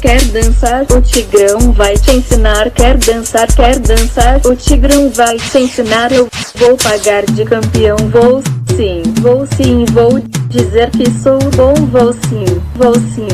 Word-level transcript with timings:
quer 0.00 0.22
dançar, 0.26 0.84
o 0.90 1.00
Tigrão 1.00 1.72
vai 1.72 1.94
te 1.96 2.16
ensinar. 2.16 2.70
Quer 2.70 2.96
dançar, 2.96 3.46
quer 3.48 3.78
dançar, 3.78 4.40
o 4.44 4.54
Tigrão 4.54 5.10
vai 5.10 5.36
te 5.36 5.58
ensinar. 5.58 6.12
Eu 6.12 6.28
vou 6.54 6.76
pagar 6.76 7.24
de 7.26 7.44
campeão, 7.44 7.96
vou 8.10 8.42
sim, 8.76 9.02
vou 9.20 9.46
sim, 9.56 9.84
vou 9.92 10.20
dizer 10.48 10.90
que 10.90 11.10
sou 11.10 11.38
bom, 11.56 11.74
vou 11.74 12.12
sim, 12.12 12.44
vou 12.76 12.94
sim. 12.94 13.28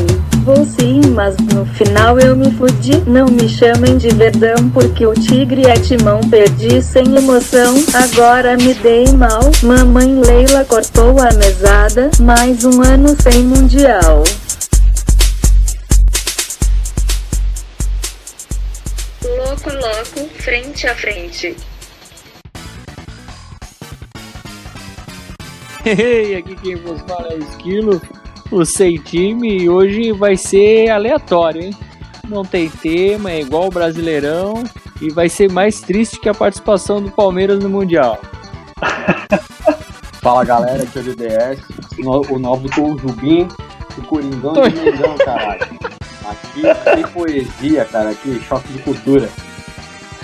Vou 0.45 0.63
sim, 0.63 1.01
mas 1.15 1.35
no 1.37 1.65
final 1.65 2.19
eu 2.19 2.35
me 2.35 2.51
fudi. 2.51 3.01
Não 3.07 3.25
me 3.25 3.49
chamem 3.49 3.97
de 3.97 4.09
verdão 4.09 4.69
porque 4.75 5.03
o 5.03 5.13
tigre 5.15 5.65
é 5.65 5.73
timão. 5.73 6.21
Perdi 6.29 6.83
sem 6.83 7.03
emoção, 7.17 7.73
agora 7.95 8.55
me 8.55 8.75
dei 8.75 9.07
mal. 9.13 9.41
Mamãe 9.63 10.21
Leila 10.23 10.63
cortou 10.65 11.19
a 11.19 11.33
mesada. 11.33 12.11
Mais 12.19 12.63
um 12.63 12.83
ano 12.83 13.15
sem 13.19 13.41
mundial. 13.41 14.23
Louco, 19.55 19.69
louco, 19.69 20.27
frente 20.41 20.85
a 20.85 20.93
frente. 20.93 21.55
Ei, 25.85 26.35
aqui 26.35 26.55
quem 26.55 26.75
vos 26.75 26.99
fala 27.03 27.29
é 27.31 27.35
o 27.35 27.39
Esquilo, 27.39 28.01
o 28.51 28.65
Sei 28.65 28.97
Time, 28.97 29.63
e 29.63 29.69
hoje 29.69 30.11
vai 30.11 30.35
ser 30.35 30.89
aleatório, 30.89 31.61
hein? 31.61 31.73
Não 32.27 32.43
tem 32.43 32.69
tema, 32.69 33.31
é 33.31 33.39
igual 33.39 33.67
o 33.67 33.69
Brasileirão, 33.69 34.61
e 35.01 35.09
vai 35.09 35.29
ser 35.29 35.49
mais 35.49 35.79
triste 35.79 36.19
que 36.19 36.27
a 36.27 36.33
participação 36.33 37.01
do 37.01 37.09
Palmeiras 37.11 37.59
no 37.59 37.69
Mundial. 37.69 38.19
Fala 40.21 40.43
galera, 40.43 40.83
aqui 40.83 40.97
é 40.97 41.01
o 41.01 41.05
DDS, 41.05 41.61
o 42.29 42.39
novo 42.39 42.69
Tom 42.71 42.97
Jubim, 42.97 43.47
o 43.97 44.01
Coringão 44.01 44.51
do 44.51 44.63
Mengão, 44.63 45.15
caralho. 45.23 45.65
Aqui 46.25 46.63
tem 46.83 47.07
poesia, 47.13 47.85
cara, 47.85 48.09
aqui, 48.09 48.41
choque 48.41 48.67
de 48.73 48.79
cultura. 48.79 49.29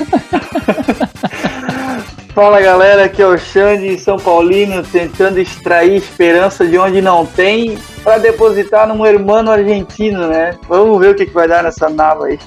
Fala 2.34 2.62
galera, 2.62 3.06
aqui 3.06 3.22
é 3.22 3.28
o 3.28 3.38
Xande 3.38 4.00
São 4.00 4.18
Paulino 4.18 4.82
tentando 4.84 5.38
extrair 5.38 5.96
esperança 5.96 6.66
de 6.66 6.78
onde 6.78 7.02
não 7.02 7.26
tem 7.26 7.78
para 8.04 8.20
depositar 8.20 8.88
num 8.88 9.06
hermano 9.06 9.52
argentino, 9.52 10.28
né? 10.28 10.58
Vamos 10.68 10.98
ver 10.98 11.12
o 11.12 11.16
que, 11.16 11.26
que 11.26 11.34
vai 11.34 11.46
dar 11.48 11.62
nessa 11.62 11.90
nava 11.90 12.28
aí. 12.28 12.40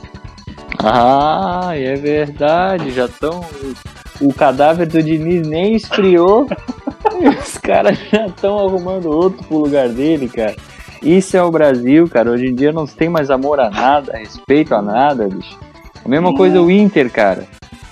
Ah, 0.83 1.72
é 1.74 1.94
verdade, 1.96 2.91
já 2.91 3.05
estão. 3.05 3.44
O 4.20 4.33
cadáver 4.33 4.86
do 4.86 5.02
Diniz 5.02 5.46
nem 5.46 5.74
esfriou 5.74 6.46
e 7.20 7.28
os 7.28 7.58
caras 7.58 7.98
já 8.11 8.27
estão 8.27 8.58
arrumando 8.58 9.11
outro 9.11 9.44
pro 9.44 9.58
lugar 9.58 9.89
dele, 9.89 10.28
cara. 10.28 10.56
Isso 11.02 11.36
é 11.36 11.42
o 11.42 11.50
Brasil, 11.50 12.08
cara. 12.08 12.30
Hoje 12.30 12.46
em 12.46 12.55
dia 12.55 12.72
não 12.72 12.86
tem 12.86 13.11
mais 13.11 13.30
amor 13.30 13.61
a 13.61 13.68
nada, 13.68 14.16
respeito 14.16 14.74
a 14.74 14.80
nada, 14.80 15.28
bicho. 15.28 15.58
A 16.05 16.08
mesma 16.08 16.34
coisa 16.34 16.60
o 16.60 16.70
Inter, 16.70 17.10
cara. 17.10 17.44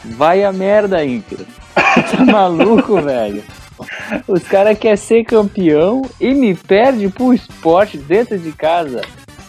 Vai 0.05 0.45
a 0.45 0.53
merda, 0.53 1.05
Inter. 1.05 1.39
tá 1.75 2.25
maluco, 2.25 3.01
velho? 3.01 3.43
Os 4.29 4.43
caras 4.45 4.79
querem 4.79 4.97
ser 4.97 5.25
campeão 5.25 6.03
e 6.21 6.35
me 6.35 6.55
perde 6.55 7.09
pro 7.09 7.33
esporte 7.33 7.97
dentro 7.97 8.39
de 8.39 8.53
casa. 8.53 9.01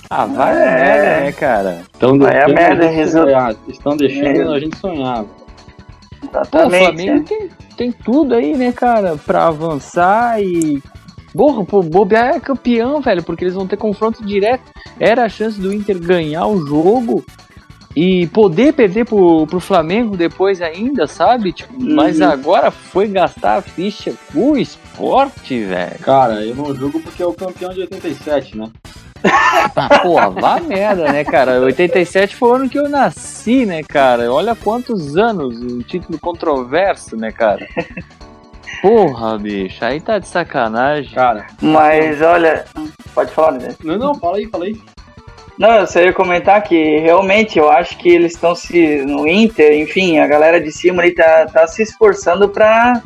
Ah, 0.10 0.26
vai 0.26 0.56
É. 0.56 0.62
a 0.62 0.72
merda, 0.76 1.22
né, 1.26 1.32
cara? 1.32 1.82
Estão 1.94 2.18
Vai 2.18 2.42
a 2.42 2.48
merda, 2.48 2.86
a. 2.88 3.56
Estão 3.68 3.98
deixando 3.98 4.54
É. 4.54 4.56
a 4.56 4.60
gente 4.60 4.78
sonhar. 4.78 5.24
Pô, 5.24 5.30
o 6.24 6.30
Exatamente. 6.30 6.84
Flamengo 6.86 7.20
né? 7.20 7.26
tem, 7.28 7.50
tem 7.78 7.92
tudo 7.92 8.36
aí, 8.36 8.56
né, 8.56 8.72
cara, 8.72 9.18
pra 9.18 9.48
avançar 9.48 10.42
e. 10.42 10.82
Porra, 11.34 11.66
pô, 11.66 11.82
bobear 11.82 12.36
é 12.36 12.40
campeão, 12.40 13.02
velho, 13.02 13.24
porque 13.24 13.44
eles 13.44 13.56
vão 13.56 13.66
ter 13.68 13.76
confronto 13.78 14.24
direto. 14.24 14.64
Era 15.00 15.26
a 15.26 15.30
chance 15.30 15.60
do 15.60 15.74
Inter 15.74 16.00
ganhar 16.00 16.46
o 16.46 16.64
jogo 16.66 17.26
e 17.96 18.26
poder 18.28 18.74
perder 18.74 19.06
pro, 19.06 19.46
pro 19.48 19.60
Flamengo 19.60 20.18
depois 20.18 20.62
ainda, 20.62 21.06
sabe? 21.08 21.52
Tipo, 21.54 21.74
Mas 21.80 22.20
Uhum. 22.20 22.30
agora 22.30 22.72
foi 22.72 23.08
gastar 23.08 23.58
a 23.58 23.62
ficha 23.62 24.14
pro 24.32 24.58
esporte, 24.58 25.64
velho. 25.64 26.00
Cara, 26.00 26.44
eu 26.44 26.56
não 26.56 26.74
julgo 26.76 27.00
porque 27.00 27.22
é 27.22 27.26
o 27.26 27.34
campeão 27.34 27.72
de 27.74 27.82
87, 27.82 28.58
né? 28.58 28.70
Ah, 29.76 30.00
porra, 30.00 30.30
vá 30.30 30.60
merda, 30.60 31.10
né, 31.12 31.24
cara? 31.24 31.62
87 31.62 32.36
foi 32.36 32.50
o 32.50 32.54
ano 32.56 32.70
que 32.70 32.78
eu 32.78 32.90
nasci, 32.90 33.66
né, 33.66 33.82
cara? 33.82 34.30
Olha 34.32 34.54
quantos 34.54 35.16
anos, 35.16 35.62
um 35.62 35.80
título 35.80 36.20
controverso, 36.20 37.16
né, 37.16 37.32
cara? 37.32 37.66
Porra, 38.82 39.38
bicho, 39.38 39.84
aí 39.86 40.02
tá 40.02 40.20
de 40.20 40.28
sacanagem. 40.28 41.14
Cara, 41.14 41.48
Mas 41.62 42.22
olha, 42.22 42.66
pode 43.16 43.32
falar, 43.32 43.54
né? 43.54 43.76
não, 43.82 43.98
não, 43.98 44.16
fala 44.16 44.38
aí, 44.38 44.48
fala 44.48 44.66
aí. 44.66 44.78
Não, 45.58 45.76
eu 45.76 45.88
só 45.88 46.00
ia 46.00 46.12
comentar 46.12 46.62
que 46.64 46.98
realmente 47.00 47.60
eu 47.60 47.70
acho 47.70 47.98
que 47.98 48.10
eles 48.10 48.34
estão 48.34 48.56
se. 48.56 48.98
No 49.06 49.28
Inter, 49.28 49.80
enfim, 49.80 50.18
a 50.18 50.28
galera 50.28 50.60
de 50.60 50.72
cima 50.72 51.02
ali 51.04 51.12
tá, 51.12 51.46
tá 51.46 51.68
se 51.68 51.84
esforçando 51.84 52.50
para 52.50 53.02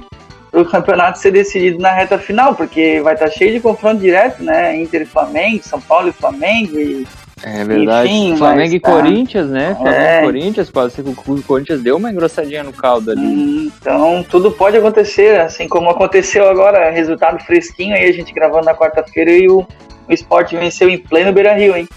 o 0.53 0.63
campeonato 0.63 1.19
ser 1.19 1.31
decidido 1.31 1.79
na 1.79 1.91
reta 1.91 2.17
final, 2.17 2.55
porque 2.55 3.01
vai 3.01 3.13
estar 3.13 3.29
cheio 3.29 3.53
de 3.53 3.59
confronto 3.59 4.01
direto, 4.01 4.43
né? 4.43 4.75
Inter 4.77 5.01
e 5.01 5.05
Flamengo, 5.05 5.63
São 5.63 5.81
Paulo 5.81 6.09
e 6.09 6.11
Flamengo 6.13 6.79
e. 6.79 7.05
É 7.43 7.63
verdade. 7.63 8.09
Enfim, 8.09 8.35
Flamengo 8.35 8.73
e 8.73 8.79
tá. 8.79 8.91
Corinthians, 8.91 9.49
né? 9.49 9.75
Flamengo 9.75 10.01
É. 10.01 10.21
e 10.21 10.25
Corinthians, 10.25 10.69
pode 10.71 10.93
ser 10.93 11.03
que 11.03 11.09
o 11.09 11.43
Corinthians 11.43 11.83
deu 11.83 11.97
uma 11.97 12.09
engrossadinha 12.09 12.63
no 12.63 12.73
caldo 12.73 13.11
ali. 13.11 13.67
Então 13.79 14.25
tudo 14.27 14.51
pode 14.51 14.75
acontecer, 14.75 15.39
assim 15.39 15.67
como 15.67 15.89
aconteceu 15.89 16.49
agora, 16.49 16.89
resultado 16.89 17.43
fresquinho 17.43 17.93
aí, 17.93 18.09
a 18.09 18.13
gente 18.13 18.33
gravando 18.33 18.65
na 18.65 18.73
quarta-feira 18.73 19.31
e 19.31 19.47
o, 19.47 19.59
o 19.59 20.13
Sport 20.13 20.53
venceu 20.53 20.89
em 20.89 20.97
pleno 20.97 21.31
Beira 21.31 21.53
Rio, 21.53 21.75
hein? 21.75 21.87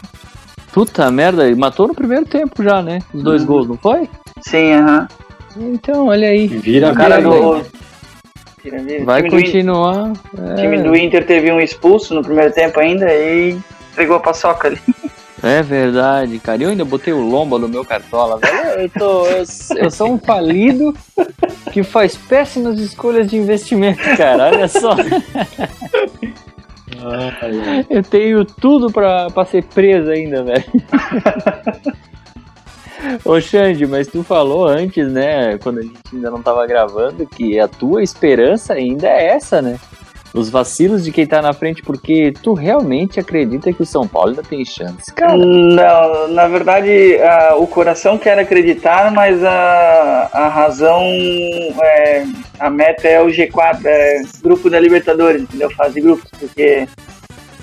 Puta 0.72 1.10
merda, 1.10 1.48
e 1.48 1.54
matou 1.54 1.88
no 1.88 1.94
primeiro 1.94 2.24
tempo 2.24 2.62
já, 2.62 2.80
né? 2.82 3.00
Os 3.12 3.22
dois 3.22 3.42
Uhum. 3.42 3.46
gols, 3.48 3.68
não 3.68 3.76
foi? 3.76 4.08
Sim, 4.46 4.72
aham. 4.74 5.08
Então, 5.56 6.06
olha 6.06 6.28
aí. 6.28 6.46
Vira 6.46 6.92
O 6.92 6.94
cara 6.94 7.16
vira, 7.16 7.28
do. 7.28 7.64
Vira. 8.62 9.04
Vai 9.04 9.22
do 9.22 9.30
continuar. 9.30 10.12
O 10.32 10.54
time 10.56 10.76
É. 10.76 10.82
do 10.82 10.94
Inter 10.96 11.26
teve 11.26 11.50
um 11.50 11.58
expulso 11.60 12.14
no 12.14 12.22
primeiro 12.22 12.52
tempo 12.52 12.78
ainda 12.78 13.12
e 13.12 13.58
entregou 13.90 14.16
a 14.16 14.20
paçoca 14.20 14.68
ali. 14.68 14.78
É 15.42 15.62
verdade, 15.62 16.38
cara. 16.38 16.62
Eu 16.62 16.68
ainda 16.68 16.84
botei 16.84 17.14
o 17.14 17.20
lomba 17.26 17.58
no 17.58 17.66
meu 17.66 17.82
cartola, 17.82 18.36
velho. 18.36 18.82
Eu, 18.82 18.90
tô, 18.90 19.26
eu, 19.26 19.42
eu 19.76 19.90
sou 19.90 20.12
um 20.12 20.18
falido 20.18 20.94
que 21.72 21.82
faz 21.82 22.14
péssimas 22.14 22.78
escolhas 22.78 23.26
de 23.26 23.38
investimento, 23.38 24.02
cara. 24.18 24.48
Olha 24.52 24.68
só. 24.68 24.94
Ai. 26.98 27.86
Eu 27.88 28.02
tenho 28.02 28.44
tudo 28.44 28.90
pra, 28.90 29.30
pra 29.30 29.44
ser 29.44 29.62
preso 29.64 30.10
ainda, 30.10 30.42
velho. 30.42 30.64
Ô 33.24 33.40
Xande, 33.40 33.86
mas 33.86 34.08
tu 34.08 34.22
falou 34.22 34.66
antes, 34.66 35.10
né, 35.10 35.56
quando 35.58 35.78
a 35.78 35.82
gente 35.82 35.96
ainda 36.12 36.30
não 36.30 36.42
tava 36.42 36.66
gravando, 36.66 37.26
que 37.26 37.58
a 37.58 37.66
tua 37.66 38.02
esperança 38.02 38.74
ainda 38.74 39.08
é 39.08 39.28
essa, 39.28 39.62
né? 39.62 39.78
Os 40.32 40.48
vacilos 40.48 41.04
de 41.04 41.10
quem 41.10 41.26
tá 41.26 41.42
na 41.42 41.52
frente, 41.52 41.82
porque 41.82 42.32
tu 42.42 42.54
realmente 42.54 43.18
acredita 43.18 43.72
que 43.72 43.82
o 43.82 43.86
São 43.86 44.06
Paulo 44.06 44.30
ainda 44.30 44.42
tem 44.42 44.64
chance, 44.64 45.12
cara. 45.12 45.36
Não, 45.36 46.28
na 46.28 46.46
verdade, 46.46 47.16
o 47.58 47.66
coração 47.66 48.16
quer 48.16 48.38
acreditar, 48.38 49.10
mas 49.10 49.42
a, 49.42 50.30
a 50.32 50.48
razão, 50.48 51.02
é, 51.82 52.24
a 52.58 52.70
meta 52.70 53.08
é 53.08 53.20
o 53.20 53.26
G4, 53.26 53.80
é 53.84 54.22
grupo 54.42 54.70
da 54.70 54.78
Libertadores, 54.78 55.42
entendeu? 55.42 55.70
Fase 55.70 56.00
grupos, 56.00 56.30
porque 56.38 56.86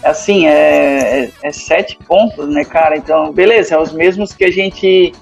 assim, 0.04 0.48
é, 0.48 1.24
é, 1.24 1.32
é 1.44 1.52
sete 1.52 1.98
pontos, 2.08 2.48
né, 2.50 2.64
cara? 2.64 2.98
Então, 2.98 3.32
beleza, 3.32 3.76
é 3.76 3.80
os 3.80 3.94
mesmos 3.94 4.34
que 4.34 4.46
a 4.46 4.52
gente 4.52 5.14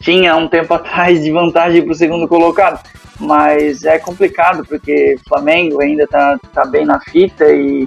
tinha 0.00 0.34
um 0.36 0.48
tempo 0.48 0.72
atrás 0.74 1.22
de 1.22 1.30
vantagem 1.30 1.82
pro 1.82 1.94
segundo 1.94 2.26
colocado. 2.26 2.80
Mas 3.18 3.84
é 3.84 3.98
complicado, 3.98 4.64
porque 4.66 5.14
o 5.14 5.28
Flamengo 5.28 5.80
ainda 5.80 6.06
tá, 6.06 6.38
tá 6.54 6.64
bem 6.64 6.86
na 6.86 6.98
fita 7.00 7.44
e, 7.52 7.86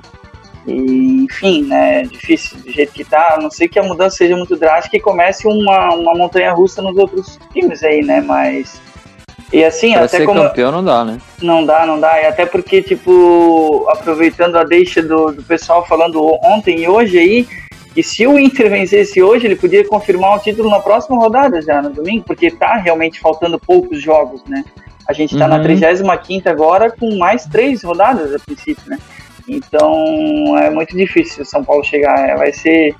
e, 0.67 1.23
enfim, 1.23 1.63
né, 1.63 2.01
é 2.01 2.03
difícil 2.03 2.59
do 2.59 2.71
jeito 2.71 2.93
que 2.93 3.03
tá, 3.03 3.33
a 3.33 3.41
não 3.41 3.49
ser 3.49 3.67
que 3.67 3.79
a 3.79 3.83
mudança 3.83 4.17
seja 4.17 4.37
muito 4.37 4.55
drástica 4.55 4.95
e 4.95 5.01
comece 5.01 5.47
uma, 5.47 5.95
uma 5.95 6.13
montanha 6.13 6.53
russa 6.53 6.83
nos 6.83 6.95
outros 6.95 7.39
times 7.51 7.83
aí, 7.83 8.03
né, 8.03 8.21
mas... 8.21 8.79
E 9.51 9.63
assim, 9.63 9.93
Pra 9.93 10.05
até 10.05 10.17
ser 10.17 10.25
como... 10.25 10.41
campeão 10.41 10.71
não 10.71 10.83
dá, 10.83 11.05
né? 11.05 11.19
Não 11.39 11.63
dá, 11.63 11.85
não 11.85 11.99
dá. 11.99 12.19
E 12.19 12.25
até 12.25 12.43
porque, 12.43 12.81
tipo, 12.81 13.87
aproveitando 13.87 14.55
a 14.55 14.63
deixa 14.63 14.99
do, 14.99 15.31
do 15.31 15.43
pessoal 15.43 15.85
falando 15.85 16.19
ontem 16.43 16.79
e 16.79 16.87
hoje 16.87 17.19
aí, 17.19 17.47
que 17.93 18.01
se 18.01 18.25
o 18.25 18.39
Inter 18.39 18.69
vencesse 18.69 19.21
hoje, 19.21 19.45
ele 19.45 19.55
podia 19.55 19.87
confirmar 19.87 20.35
o 20.35 20.39
título 20.39 20.69
na 20.69 20.79
próxima 20.79 21.17
rodada 21.17 21.61
já, 21.61 21.81
no 21.81 21.91
domingo, 21.91 22.23
porque 22.25 22.49
tá 22.49 22.75
realmente 22.77 23.19
faltando 23.19 23.59
poucos 23.59 24.01
jogos, 24.01 24.43
né? 24.45 24.63
A 25.07 25.13
gente 25.13 25.37
tá 25.37 25.47
na 25.47 25.57
Uhum. 25.57 25.63
35 25.63 26.49
agora 26.49 26.89
com 26.89 27.17
mais 27.17 27.45
três 27.45 27.83
rodadas 27.83 28.33
a 28.33 28.39
princípio, 28.39 28.83
né? 28.89 28.97
Então 29.47 30.57
é 30.57 30.69
muito 30.69 30.95
difícil 30.95 31.43
o 31.43 31.45
São 31.45 31.63
Paulo 31.63 31.83
chegar. 31.83 32.17
É, 32.29 32.35
vai 32.35 32.51
ser. 32.53 32.95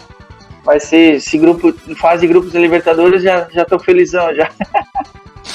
Vai 0.64 0.80
ser 0.80 1.16
esse 1.16 1.38
grupo, 1.38 1.74
fase 1.96 2.22
de 2.22 2.28
grupos 2.28 2.54
da 2.54 2.60
Libertadores, 2.60 3.22
já, 3.22 3.48
já 3.52 3.66
tô 3.66 3.78
felizão 3.78 4.34
já. 4.34 4.50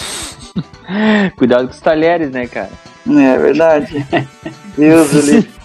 Cuidado 1.37 1.67
com 1.67 1.73
os 1.73 1.81
talheres, 1.81 2.31
né, 2.31 2.47
cara? 2.47 2.71
É 3.09 3.39
verdade. 3.39 4.07
Deus 4.77 5.11
do 5.11 5.21
livro. 5.23 5.58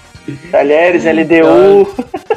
Talheres, 0.51 1.03
LDU. 1.05 1.83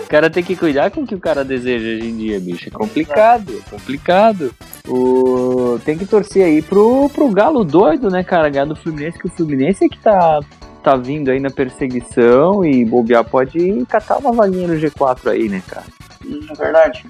O 0.06 0.08
cara 0.08 0.30
tem 0.30 0.42
que 0.42 0.56
cuidar 0.56 0.90
com 0.90 1.02
o 1.02 1.06
que 1.06 1.14
o 1.14 1.20
cara 1.20 1.44
deseja 1.44 1.84
hoje 1.84 2.08
em 2.08 2.16
dia, 2.16 2.40
bicho. 2.40 2.68
É 2.68 2.70
complicado, 2.70 3.52
é 3.52 3.70
complicado. 3.70 4.54
O... 4.88 5.78
Tem 5.84 5.96
que 5.96 6.06
torcer 6.06 6.44
aí 6.44 6.62
pro, 6.62 7.08
pro 7.10 7.28
Galo 7.30 7.64
doido, 7.64 8.10
né, 8.10 8.22
cara? 8.22 8.48
Ganhar 8.48 8.66
do 8.66 8.76
Fluminense, 8.76 9.18
que 9.18 9.26
o 9.26 9.30
Fluminense 9.30 9.84
é 9.84 9.88
que 9.88 9.98
tá, 9.98 10.40
tá 10.82 10.96
vindo 10.96 11.30
aí 11.30 11.40
na 11.40 11.50
perseguição 11.50 12.64
e 12.64 12.84
bobear 12.84 13.24
pode 13.24 13.84
catar 13.88 14.18
uma 14.18 14.32
vaguinha 14.32 14.68
no 14.68 14.74
G4 14.74 15.30
aí, 15.30 15.48
né, 15.48 15.62
cara? 15.66 15.86
É 16.24 16.54
verdade. 16.54 17.04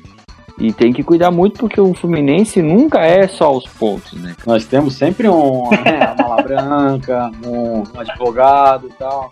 E 0.58 0.72
tem 0.72 0.90
que 0.90 1.02
cuidar 1.02 1.31
muito 1.31 1.58
porque 1.58 1.79
o 1.79 1.93
Fluminense 1.93 2.62
nunca 2.62 3.00
é 3.00 3.29
só 3.29 3.55
os 3.55 3.67
pontos, 3.67 4.14
né? 4.14 4.34
Nós 4.46 4.64
temos 4.64 4.94
sempre 4.94 5.29
um, 5.29 5.69
né, 5.70 6.14
uma 6.19 6.29
mala 6.29 6.40
branca, 6.43 7.31
um, 7.44 7.82
um 7.82 8.00
advogado 8.00 8.88
e 8.88 8.93
tal. 8.94 9.29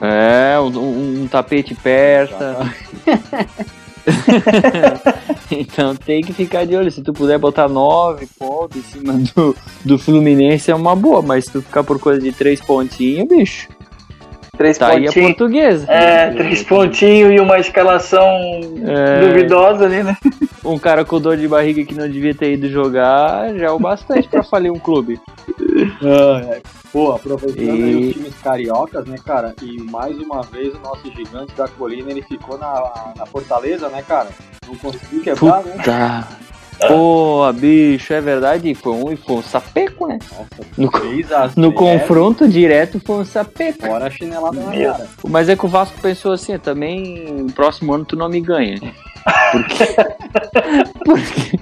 É, 0.00 0.58
um, 0.60 1.22
um 1.22 1.28
tapete 1.28 1.74
persa. 1.74 2.72
então 5.50 5.94
tem 5.94 6.22
que 6.22 6.32
ficar 6.32 6.64
de 6.64 6.74
olho. 6.76 6.90
Se 6.90 7.02
tu 7.02 7.12
puder 7.12 7.38
botar 7.38 7.68
nove 7.68 8.26
pontos 8.38 8.78
em 8.78 8.82
cima 8.82 9.12
do, 9.34 9.56
do 9.84 9.98
Fluminense 9.98 10.70
é 10.70 10.74
uma 10.74 10.96
boa, 10.96 11.20
mas 11.22 11.44
se 11.44 11.52
tu 11.52 11.62
ficar 11.62 11.84
por 11.84 11.98
coisa 11.98 12.20
de 12.20 12.32
três 12.32 12.60
pontinhos, 12.60 13.28
bicho. 13.28 13.68
Três 14.56 14.76
Tá 14.76 14.88
aí 14.88 15.08
a 15.08 15.12
portuguesa. 15.12 15.90
É, 15.90 16.30
três 16.32 16.62
pontinhos 16.62 17.32
e 17.32 17.40
uma 17.40 17.58
escalação 17.58 18.26
É. 18.86 19.26
duvidosa 19.26 19.86
ali, 19.86 20.02
né? 20.02 20.14
Um 20.62 20.78
cara 20.78 21.02
com 21.02 21.18
dor 21.18 21.38
de 21.38 21.48
barriga 21.48 21.82
que 21.82 21.94
não 21.94 22.06
devia 22.06 22.34
ter 22.34 22.52
ido 22.52 22.68
jogar 22.68 23.54
já 23.56 23.66
é 23.66 23.70
o 23.70 23.78
bastante 23.78 24.28
pra 24.28 24.42
falir 24.42 24.70
um 24.70 24.78
clube. 24.78 25.18
Ah, 26.02 26.40
é. 26.44 26.62
Pô, 26.92 27.12
aproveitando 27.12 27.70
aí 27.70 27.92
E- 27.92 28.08
os 28.08 28.14
times 28.14 28.34
cariocas, 28.42 29.06
né, 29.06 29.16
cara? 29.24 29.54
E 29.62 29.80
mais 29.82 30.16
uma 30.18 30.42
vez 30.42 30.74
o 30.74 30.78
nosso 30.80 31.10
gigante 31.12 31.54
da 31.54 31.68
colina 31.68 32.10
ele 32.10 32.22
ficou 32.22 32.58
na, 32.58 33.12
na 33.16 33.26
Fortaleza, 33.26 33.88
né, 33.88 34.02
cara? 34.02 34.28
Não 34.66 34.74
conseguiu 34.76 35.22
quebrar, 35.22 35.62
né? 35.62 35.72
Puta. 35.76 36.28
Pô, 36.88 37.52
bicho, 37.52 38.12
é 38.14 38.20
verdade. 38.22 38.74
Foi 38.74 38.92
um, 38.92 39.16
foi 39.16 39.36
um 39.36 39.42
sapeco, 39.42 40.06
né? 40.06 40.18
Nossa, 40.32 40.48
No, 40.78 40.90
3 40.90 41.30
a 41.32 41.46
no 41.56 41.68
0, 41.68 41.72
confronto 41.74 42.48
direto 42.48 42.98
foi 43.04 43.16
um 43.16 43.24
sapeco. 43.24 43.86
Fora 43.86 44.06
a 44.06 44.10
chinelada 44.10 44.58
na 44.58 44.72
cara. 44.72 45.06
Mas 45.28 45.48
é 45.50 45.56
que 45.56 45.66
o 45.66 45.68
Vasco 45.68 46.00
pensou 46.00 46.32
assim, 46.32 46.58
também 46.58 47.46
próximo 47.54 47.92
ano 47.92 48.04
tu 48.06 48.16
não 48.16 48.28
me 48.30 48.40
ganha. 48.40 48.78
Porque, 49.52 49.84
porque, 51.04 51.60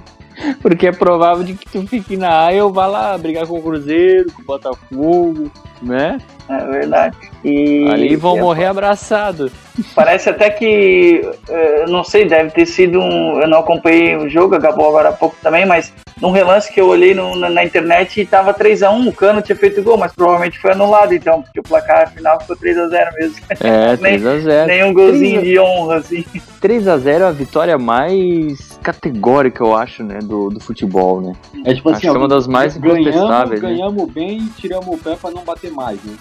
porque 0.61 0.87
é 0.87 0.91
provável 0.91 1.43
de 1.43 1.53
que 1.53 1.69
tu 1.69 1.85
fique 1.87 2.17
na 2.17 2.45
A 2.45 2.53
e 2.53 2.57
eu 2.57 2.71
vá 2.71 2.87
lá 2.87 3.17
brigar 3.17 3.47
com 3.47 3.57
o 3.57 3.61
Cruzeiro, 3.61 4.31
com 4.31 4.41
o 4.41 4.45
Botafogo, 4.45 5.51
né? 5.81 6.19
É 6.49 6.65
verdade. 6.65 7.15
E 7.43 7.87
Ali 7.89 8.15
vão 8.15 8.37
e 8.37 8.39
morrer 8.41 8.65
abraçados. 8.65 9.51
Parece 9.95 10.29
até 10.29 10.49
que, 10.49 11.21
eh, 11.47 11.85
não 11.87 12.03
sei, 12.03 12.25
deve 12.27 12.49
ter 12.51 12.65
sido 12.65 12.99
um. 12.99 13.39
Eu 13.39 13.47
não 13.47 13.59
acompanhei 13.59 14.17
o 14.17 14.27
jogo, 14.27 14.55
acabou 14.55 14.87
agora 14.89 15.09
há 15.09 15.13
pouco 15.13 15.35
também, 15.41 15.65
mas 15.65 15.93
num 16.21 16.31
relance 16.31 16.73
que 16.73 16.81
eu 16.81 16.87
olhei 16.87 17.13
no- 17.13 17.35
na, 17.37 17.49
na 17.49 17.63
internet 17.63 18.25
tava 18.25 18.53
3x1, 18.53 19.07
o 19.07 19.13
Cano 19.13 19.41
tinha 19.41 19.55
feito 19.55 19.81
gol, 19.81 19.95
mas 19.97 20.11
provavelmente 20.13 20.59
foi 20.59 20.71
anulado 20.71 21.13
então, 21.13 21.41
porque 21.43 21.59
o 21.61 21.63
placar 21.63 22.11
final 22.11 22.39
ficou 22.41 22.57
3x0 22.57 23.13
mesmo. 23.17 23.37
É, 23.61 23.95
Nem- 24.01 24.19
3x0. 24.19 24.65
Nem 24.65 24.83
um 24.83 24.93
golzinho 24.93 25.41
de 25.43 25.57
honra, 25.59 25.97
assim. 25.97 26.25
3x0 26.61 27.21
é 27.21 27.23
a 27.23 27.31
vitória 27.31 27.77
mais 27.77 28.77
categórica, 28.83 29.63
eu 29.63 29.75
acho, 29.75 30.03
né, 30.03 30.19
do, 30.21 30.49
do 30.49 30.59
futebol, 30.59 31.21
né? 31.21 31.33
É 31.65 31.73
tipo 31.73 31.89
Acho 31.89 31.97
assim, 31.97 32.01
que 32.01 32.07
é 32.07 32.11
uma 32.11 32.25
ó, 32.25 32.27
das 32.27 32.47
mais 32.47 32.75
ganhamos, 32.75 33.07
incontestáveis, 33.07 33.61
né? 33.61 33.69
ganhamos 33.69 34.11
bem 34.11 34.37
e 34.39 34.47
tiramos 34.61 34.87
o 34.87 34.97
pé 34.97 35.15
pra 35.15 35.31
não 35.31 35.43
bater 35.43 35.71
mais, 35.71 36.01
né? 36.03 36.13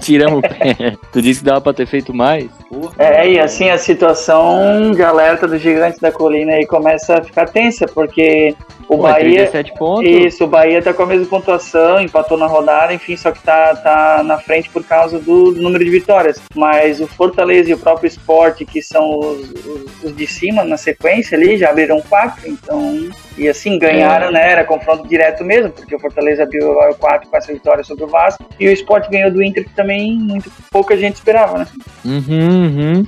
Tiramos 0.00 0.38
o 0.38 0.42
pé. 0.42 0.96
Tu 1.12 1.22
disse 1.22 1.40
que 1.40 1.46
dava 1.46 1.60
pra 1.60 1.72
ter 1.72 1.86
feito 1.86 2.14
mais? 2.14 2.46
Porra. 2.68 2.92
É, 2.98 3.28
e 3.30 3.38
assim 3.40 3.68
a 3.70 3.78
situação 3.78 4.92
de 4.92 5.02
alerta 5.02 5.46
do 5.46 5.58
gigante 5.58 6.00
da 6.00 6.12
colina 6.12 6.52
aí 6.52 6.66
começa 6.66 7.18
a 7.18 7.22
ficar 7.22 7.46
tensa, 7.48 7.86
porque 7.86 8.54
o 8.88 8.96
Pô, 8.96 9.02
Bahia. 9.04 9.46
37 9.48 9.74
pontos. 9.78 10.04
Isso, 10.10 10.44
o 10.44 10.46
Bahia 10.46 10.82
tá 10.82 10.92
com 10.92 11.02
a 11.02 11.06
mesma 11.06 11.26
pontuação, 11.26 12.00
empatou 12.00 12.36
na 12.36 12.46
rodada, 12.46 12.92
enfim, 12.92 13.16
só 13.16 13.32
que 13.32 13.42
tá, 13.42 13.74
tá 13.76 14.22
na 14.24 14.38
frente 14.38 14.68
por 14.70 14.84
causa 14.84 15.18
do, 15.18 15.52
número 15.52 15.84
de 15.84 15.90
vitórias. 15.90 16.40
Mas 16.54 17.00
o 17.00 17.06
Fortaleza 17.06 17.70
e 17.70 17.74
o 17.74 17.78
próprio 17.78 18.08
Sport, 18.08 18.62
que 18.64 18.82
são 18.82 19.18
os, 19.18 19.50
os- 19.50 20.04
os 20.04 20.16
de 20.16 20.26
cima 20.26 20.64
na 20.64 20.76
sequência 20.76 21.36
ali, 21.36 21.56
já 21.56 21.70
abriram 21.70 22.00
quatro, 22.02 22.48
então. 22.48 23.08
E 23.36 23.48
assim, 23.48 23.78
ganharam, 23.78 24.28
É. 24.28 24.32
né? 24.32 24.52
Era 24.52 24.64
confronto 24.64 25.08
direto 25.08 25.42
mesmo, 25.44 25.70
porque 25.70 25.94
o 25.96 25.98
Fortaleza 25.98 26.44
abriu 26.44 26.70
o 26.70 26.94
quatro 26.94 27.28
com 27.28 27.36
essa 27.36 27.52
vitória 27.52 27.82
sobre 27.82 28.04
o 28.04 28.06
Vasco. 28.06 28.44
E 28.60 28.68
o 28.68 28.72
Sport 28.72 29.08
ganhou 29.10 29.23
do 29.30 29.42
Inter, 29.42 29.64
que 29.64 29.74
também 29.74 30.16
muito 30.18 30.50
pouca 30.70 30.96
gente 30.96 31.16
esperava, 31.16 31.58
né? 31.58 31.66
Uhum, 32.04 32.64
uhum. 32.66 33.06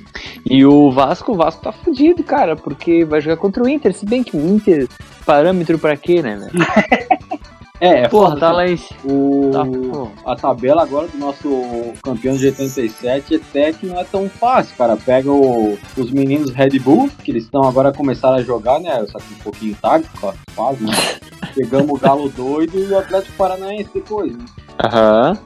E 0.49 0.65
o 0.65 0.91
Vasco, 0.91 1.33
o 1.33 1.37
Vasco 1.37 1.63
tá 1.63 1.73
fudido, 1.73 2.23
cara, 2.23 2.57
porque 2.57 3.05
vai 3.05 3.21
jogar 3.21 3.37
contra 3.37 3.63
o 3.63 3.69
Inter, 3.69 3.93
se 3.95 4.05
bem 4.07 4.23
que 4.23 4.37
o 4.37 4.49
Inter, 4.55 4.89
parâmetro 5.25 5.79
pra 5.79 5.97
quê, 5.97 6.23
né, 6.23 6.37
velho? 6.37 6.53
É, 7.79 8.05
é 8.05 8.09
Porra, 8.09 8.29
foda, 8.31 8.41
tá 8.41 8.53
lá 8.53 8.67
em 8.67 8.79
cima. 8.79 8.99
O, 9.05 9.51
Tá, 9.53 10.33
a 10.33 10.35
tabela 10.35 10.83
agora 10.83 11.09
do 11.09 11.19
nosso 11.19 11.93
campeão 12.03 12.35
de 12.35 12.47
87 12.47 13.35
até 13.35 13.71
que 13.71 13.85
não 13.85 14.01
é 14.01 14.05
tão 14.05 14.31
fácil, 14.31 14.75
cara. 14.79 14.97
Pega 14.97 15.31
o- 15.31 15.77
os 15.95 16.11
meninos 16.11 16.53
Red 16.53 16.79
Bull, 16.79 17.11
que 17.23 17.31
eles 17.31 17.45
estão 17.45 17.65
agora 17.65 17.93
começaram 17.93 18.37
a 18.37 18.43
jogar, 18.43 18.81
né? 18.81 19.05
Só 19.13 19.19
que 19.19 19.35
um 19.35 19.43
pouquinho 19.45 19.77
tarde, 19.83 20.07
quase, 20.19 20.39
quase 20.55 20.85
né? 20.85 20.93
Pegamos 21.55 21.91
o 21.91 21.99
Galo 21.99 22.31
doido 22.31 22.79
e 22.79 22.87
o 22.91 22.99
Atlético 22.99 23.37
Paranaense 23.37 23.91
depois, 23.93 24.35
né? 24.35 24.45
Aham. 24.83 25.39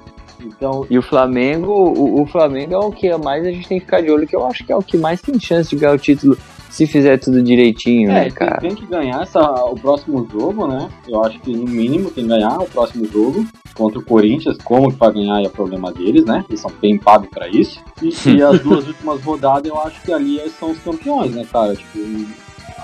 Então, 0.45 0.87
E 0.91 0.99
o 0.99 1.03
Flamengo, 1.03 1.73
o, 1.73 2.23
o 2.23 2.27
Flamengo 2.27 2.75
é 2.75 2.79
o 2.79 2.91
que 2.91 3.17
mais 3.17 3.47
a 3.47 3.51
gente 3.51 3.69
tem 3.69 3.79
que 3.79 3.85
ficar 3.85 4.01
de 4.01 4.11
olho, 4.11 4.27
que 4.27 4.37
eu 4.37 4.47
acho 4.47 4.65
que 4.65 4.73
é 4.73 4.77
o 4.77 4.83
que 4.83 4.97
mais 4.97 5.21
tem 5.21 5.39
chance 5.39 5.71
de 5.71 5.77
ganhar 5.77 5.95
o 5.95 5.99
título 5.99 6.37
se 6.71 6.87
fizer 6.87 7.19
tudo 7.19 7.43
direitinho, 7.43 8.11
é, 8.11 8.15
né, 8.15 8.23
tem, 8.23 8.33
cara? 8.33 8.61
tem 8.61 8.75
que 8.75 8.87
ganhar 8.87 9.23
essa, 9.23 9.41
o 9.65 9.75
próximo 9.75 10.27
jogo, 10.31 10.69
né? 10.69 10.89
Eu 11.07 11.23
acho 11.25 11.39
que 11.41 11.53
no 11.53 11.65
mínimo 11.65 12.11
tem 12.11 12.25
que 12.25 12.31
ganhar 12.31 12.59
o 12.59 12.67
próximo 12.67 13.05
jogo 13.07 13.45
contra 13.75 13.99
o 13.99 14.05
Corinthians. 14.05 14.57
Como 14.63 14.93
que 14.93 14.99
vai 14.99 15.13
ganhar 15.13 15.43
é 15.43 15.49
problema 15.49 15.93
deles, 15.93 16.25
né? 16.25 16.45
Eles 16.49 16.61
são 16.61 16.71
bem 16.81 16.97
pagos 16.97 17.29
pra 17.29 17.49
isso. 17.49 17.83
E, 18.01 18.11
e 18.29 18.43
as 18.43 18.61
duas 18.63 18.87
últimas 18.87 19.21
rodadas 19.21 19.67
eu 19.67 19.79
acho 19.81 20.01
que 20.03 20.13
ali 20.13 20.41
são 20.51 20.71
os 20.71 20.79
campeões, 20.79 21.35
né, 21.35 21.45
cara? 21.51 21.75
Tipo, 21.75 21.99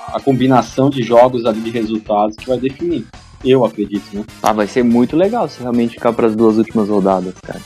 a 0.08 0.20
combinação 0.20 0.90
de 0.90 1.02
jogos 1.02 1.46
ali 1.46 1.60
de 1.60 1.70
resultados 1.70 2.36
que 2.36 2.48
vai 2.48 2.58
definir. 2.58 3.06
Eu 3.44 3.64
acredito, 3.64 4.04
né? 4.14 4.24
Ah, 4.42 4.52
vai 4.52 4.66
ser 4.66 4.82
muito 4.82 5.16
legal 5.16 5.48
se 5.48 5.60
realmente 5.60 5.94
ficar 5.94 6.12
para 6.12 6.26
as 6.26 6.34
duas 6.36 6.56
últimas 6.58 6.88
rodadas, 6.88 7.34
cara. 7.42 7.60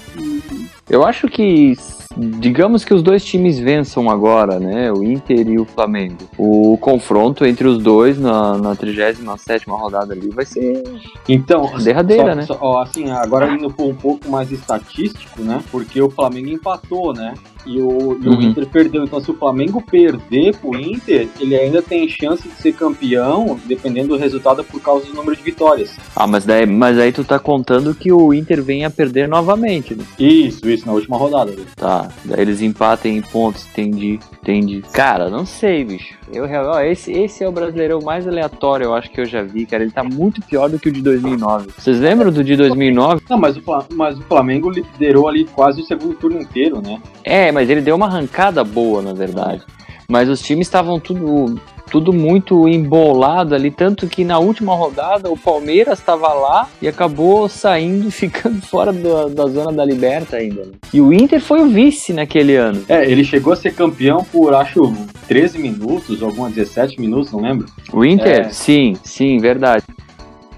Eu 0.88 1.04
acho 1.06 1.28
que, 1.28 1.76
digamos 2.16 2.84
que 2.84 2.92
os 2.92 3.02
dois 3.02 3.24
times 3.24 3.58
vençam 3.58 4.10
agora, 4.10 4.58
né? 4.58 4.92
O 4.92 5.02
Inter 5.04 5.48
e 5.48 5.58
o 5.58 5.64
Flamengo. 5.64 6.16
O 6.36 6.76
confronto 6.78 7.46
entre 7.46 7.66
os 7.68 7.78
dois 7.82 8.18
na, 8.18 8.58
na 8.58 8.74
37 8.74 9.64
rodada 9.68 10.12
ali 10.12 10.28
vai 10.30 10.44
ser 10.44 10.82
Então, 11.28 11.70
derradeira, 11.78 12.30
só- 12.30 12.34
né? 12.34 12.42
só- 12.42 12.58
ó, 12.60 12.82
assim, 12.82 13.08
agora 13.10 13.50
indo 13.54 13.70
por 13.70 13.86
um 13.86 13.94
pouco 13.94 14.28
mais 14.28 14.50
estatístico, 14.50 15.42
né? 15.42 15.62
Porque 15.70 16.02
o 16.02 16.10
Flamengo 16.10 16.48
empatou, 16.48 17.14
né? 17.14 17.34
E 17.66 17.78
o, 17.80 18.18
e 18.22 18.28
o 18.28 18.32
Uhum. 18.32 18.42
Inter 18.42 18.66
perdeu. 18.66 19.04
Então, 19.04 19.20
se 19.20 19.30
o 19.30 19.34
Flamengo 19.34 19.82
perder 19.82 20.56
pro 20.56 20.78
Inter, 20.78 21.28
ele 21.38 21.54
ainda 21.56 21.82
tem 21.82 22.08
chance 22.08 22.46
de 22.48 22.54
ser 22.54 22.72
campeão, 22.72 23.58
dependendo 23.66 24.08
do 24.08 24.16
resultado, 24.16 24.62
por 24.64 24.80
causa 24.80 25.06
do 25.06 25.14
número 25.14 25.36
de 25.36 25.42
vitórias. 25.42 25.96
Ah, 26.14 26.26
mas, 26.26 26.44
daí, 26.44 26.64
mas 26.66 26.98
aí 26.98 27.12
tu 27.12 27.24
tá 27.24 27.38
contando 27.38 27.94
que 27.94 28.12
o 28.12 28.32
Inter 28.32 28.62
venha 28.62 28.86
a 28.86 28.90
perder 28.90 29.28
novamente, 29.28 29.94
né? 29.94 30.04
Isso, 30.18 30.68
isso, 30.68 30.86
na 30.86 30.92
última 30.92 31.16
rodada. 31.16 31.50
né? 31.52 31.64
Tá, 31.76 32.08
daí 32.24 32.40
eles 32.40 32.60
empatem 32.62 33.16
em 33.16 33.22
pontos, 33.22 33.66
entendi, 33.72 34.18
entendi. 34.50 34.82
Cara, 34.92 35.28
não 35.30 35.46
sei, 35.46 35.84
bicho. 35.84 36.14
Eu, 36.32 36.44
ó, 36.44 36.80
esse, 36.80 37.12
esse 37.12 37.42
é 37.42 37.48
o 37.48 37.52
brasileirão 37.52 38.00
mais 38.00 38.26
aleatório, 38.26 38.84
eu 38.84 38.94
acho 38.94 39.10
que 39.10 39.20
eu 39.20 39.24
já 39.24 39.42
vi, 39.42 39.66
cara. 39.66 39.82
Ele 39.82 39.92
tá 39.92 40.04
muito 40.04 40.40
pior 40.42 40.68
do 40.68 40.78
que 40.78 40.88
o 40.88 40.92
de 40.92 41.02
2009. 41.02 41.68
Vocês 41.76 41.98
lembram 42.00 42.30
do 42.30 42.44
de 42.44 42.56
2009? 42.56 43.22
Não, 43.28 43.38
mas 43.38 43.56
o, 43.56 43.62
mas 43.94 44.18
o 44.18 44.22
Flamengo 44.22 44.70
liderou 44.70 45.28
ali 45.28 45.44
quase 45.44 45.80
o 45.80 45.84
segundo 45.84 46.14
turno 46.14 46.40
inteiro, 46.40 46.80
né? 46.80 47.00
É, 47.24 47.50
mas 47.50 47.70
ele 47.70 47.80
deu 47.80 47.96
uma 47.96 48.06
arrancada 48.06 48.62
boa, 48.62 49.00
na 49.02 49.12
verdade. 49.12 49.62
Mas 50.08 50.28
os 50.28 50.40
times 50.42 50.66
estavam 50.66 50.98
tudo, 50.98 51.60
tudo 51.90 52.12
muito 52.12 52.68
embolado 52.68 53.54
ali, 53.54 53.70
tanto 53.70 54.06
que 54.06 54.24
na 54.24 54.38
última 54.38 54.74
rodada 54.74 55.30
o 55.30 55.36
Palmeiras 55.36 55.98
estava 55.98 56.32
lá 56.32 56.68
e 56.80 56.88
acabou 56.88 57.48
saindo, 57.48 58.10
ficando 58.12 58.60
fora 58.62 58.92
da, 58.92 59.28
da 59.28 59.46
zona 59.46 59.72
da 59.72 59.84
liberta 59.84 60.36
ainda. 60.36 60.64
né? 60.64 60.72
E 60.92 61.00
o 61.00 61.12
Inter 61.12 61.40
foi 61.40 61.60
o 61.60 61.68
vice 61.68 62.12
naquele 62.12 62.56
ano. 62.56 62.82
É, 62.88 63.10
ele 63.10 63.24
chegou 63.24 63.52
a 63.52 63.56
ser 63.56 63.74
campeão 63.74 64.24
por, 64.30 64.54
acho, 64.54 64.92
13 65.28 65.58
minutos, 65.58 66.22
ou 66.22 66.28
alguma 66.28 66.48
17 66.50 67.00
minutos, 67.00 67.32
não 67.32 67.40
lembro. 67.40 67.66
O 67.92 68.04
Inter? 68.04 68.46
É. 68.46 68.48
Sim, 68.50 68.96
sim, 69.02 69.38
verdade. 69.38 69.84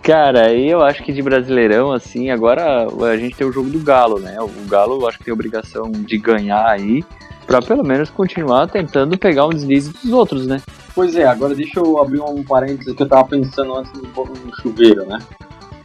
Cara, 0.03 0.53
eu 0.53 0.83
acho 0.83 1.03
que 1.05 1.13
de 1.13 1.23
Brasileirão, 1.23 1.93
assim, 1.93 2.29
agora 2.31 2.89
a 3.09 3.17
gente 3.17 3.37
tem 3.37 3.47
o 3.47 3.53
jogo 3.53 3.71
do 3.71 3.79
Galo, 3.79 4.19
né? 4.19 4.37
O 4.41 4.69
Galo 4.69 5.01
eu 5.01 5.09
acho 5.09 5.19
que 5.19 5.25
tem 5.25 5.31
a 5.31 5.35
obrigação 5.35 5.93
de 5.93 6.19
ganhar 6.19 6.67
aí, 6.67 7.05
pra 7.47 7.63
pelo 7.63 7.85
menos 7.85 8.11
continuar 8.11 8.67
tentando 8.67 9.17
pegar 9.17 9.47
um 9.47 9.51
deslize 9.51 9.93
dos 9.93 10.11
outros, 10.13 10.47
né? 10.47 10.61
Pois 10.95 11.17
é, 11.17 11.25
agora 11.25 11.55
deixa 11.55 11.81
eu 11.81 11.99
abrir 12.01 12.21
um 12.21 12.43
parênteses 12.45 12.95
que 12.95 13.03
eu 13.03 13.09
tava 13.09 13.27
pensando 13.29 13.75
antes 13.75 13.91
no, 13.95 14.03
no 14.03 14.57
chuveiro, 14.61 15.07
né? 15.07 15.19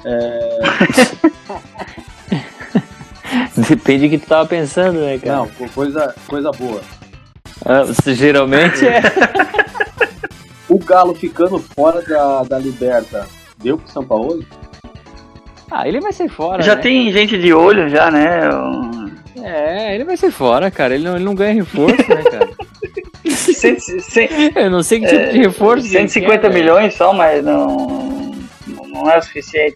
Depende 3.69 4.07
do 4.07 4.11
que 4.11 4.17
tu 4.17 4.27
tava 4.27 4.45
pensando, 4.47 4.99
né, 4.99 5.17
cara? 5.17 5.37
Não, 5.37 5.47
co- 5.49 5.69
coisa, 5.73 6.13
coisa 6.27 6.51
boa. 6.51 6.81
Ah, 7.65 7.83
geralmente 8.13 8.85
é. 8.85 9.01
O 10.69 10.77
Galo 10.79 11.15
ficando 11.15 11.57
fora 11.59 12.01
da, 12.01 12.43
da 12.43 12.59
Liberta, 12.59 13.25
deu 13.57 13.77
pro 13.77 13.89
São 13.89 14.03
Paulo? 14.05 14.43
Ah, 15.71 15.87
ele 15.87 16.01
vai 16.01 16.11
ser 16.11 16.27
fora. 16.27 16.61
Já 16.61 16.75
né? 16.75 16.81
tem 16.81 17.09
gente 17.11 17.37
de 17.37 17.53
olho 17.53 17.87
já, 17.89 18.11
né? 18.11 18.41
É, 19.41 19.95
ele 19.95 20.03
vai 20.03 20.17
ser 20.17 20.29
fora, 20.29 20.69
cara. 20.69 20.93
Ele 20.95 21.05
não, 21.05 21.15
ele 21.15 21.23
não 21.23 21.33
ganha 21.35 21.53
reforço, 21.53 21.95
né, 22.09 22.21
cara? 22.23 22.47
Cento- 23.57 24.57
Eu 24.57 24.69
não 24.71 24.83
sei 24.83 24.99
que 24.99 25.07
tipo 25.07 25.31
de 25.31 25.37
reforço. 25.39 25.89
que 25.89 25.95
ele 25.97 26.07
150 26.09 26.39
quer, 26.41 26.49
velho. 26.49 26.63
milhões 26.63 26.93
só, 26.95 27.13
mas 27.13 27.43
não, 27.43 28.31
não 28.87 29.09
é 29.09 29.17
o 29.17 29.21
suficiente. 29.21 29.75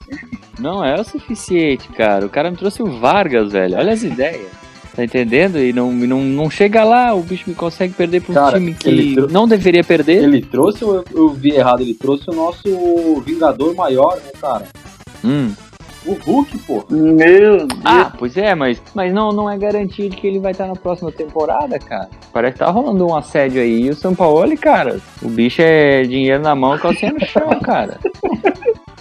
Não 0.60 0.86
é 0.86 1.00
o 1.00 1.04
suficiente, 1.04 1.88
cara. 1.90 2.26
O 2.26 2.30
cara 2.30 2.52
me 2.52 2.58
trouxe 2.58 2.84
o 2.84 3.00
Vargas, 3.00 3.52
velho. 3.52 3.78
Olha 3.78 3.94
as 3.94 4.04
ideias. 4.04 4.48
Tá 4.96 5.04
entendendo? 5.06 5.58
E 5.58 5.72
não, 5.72 5.90
não, 5.92 6.20
não 6.22 6.50
chega 6.50 6.84
lá, 6.84 7.14
o 7.16 7.22
bicho 7.24 7.46
me 7.48 7.56
consegue 7.56 7.94
perder 7.94 8.22
pra 8.22 8.32
um 8.32 8.36
Cara, 8.36 8.58
time 8.60 8.74
que 8.74 9.16
não 9.32 9.48
deveria 9.48 9.84
perder. 9.86 10.22
Ele 10.24 10.42
trouxe 10.42 10.84
ou 10.84 10.96
eu, 10.98 11.06
eu 11.16 11.30
vi 11.30 11.52
errado? 11.56 11.82
Ele 11.82 11.94
trouxe 11.94 12.26
o 12.30 12.34
nosso 12.34 13.22
Vingador 13.26 13.74
maior, 13.74 14.18
né, 14.18 14.32
cara? 14.42 14.68
Hum. 15.24 15.54
O 16.06 16.14
Hulk, 16.14 16.58
pô. 16.60 16.84
Meu 16.90 17.68
Deus. 17.68 17.80
Ah, 17.86 18.12
pois 18.18 18.36
é, 18.36 18.56
mas, 18.56 18.82
mas 18.96 19.14
não, 19.14 19.32
não 19.32 19.50
é 19.50 19.58
garantia 19.58 20.10
de 20.10 20.16
que 20.18 20.26
ele 20.26 20.40
vai 20.40 20.52
estar 20.52 20.66
na 20.68 20.76
próxima 20.76 21.12
temporada, 21.12 21.78
cara. 21.78 22.10
Parece 22.34 22.54
que 22.54 22.60
tá 22.60 22.72
rolando 22.72 23.06
um 23.06 23.16
assédio 23.16 23.62
aí. 23.62 23.84
E 23.84 23.90
o 23.90 23.96
São 23.96 24.16
Paulo, 24.16 24.58
cara, 24.58 25.00
o 25.22 25.28
bicho 25.30 25.62
é 25.62 26.02
dinheiro 26.04 26.42
na 26.42 26.56
mão 26.56 26.76
e 26.76 26.80
calcinha 26.80 27.14
no 27.14 27.24
chão, 27.26 27.48
cara. 27.62 28.00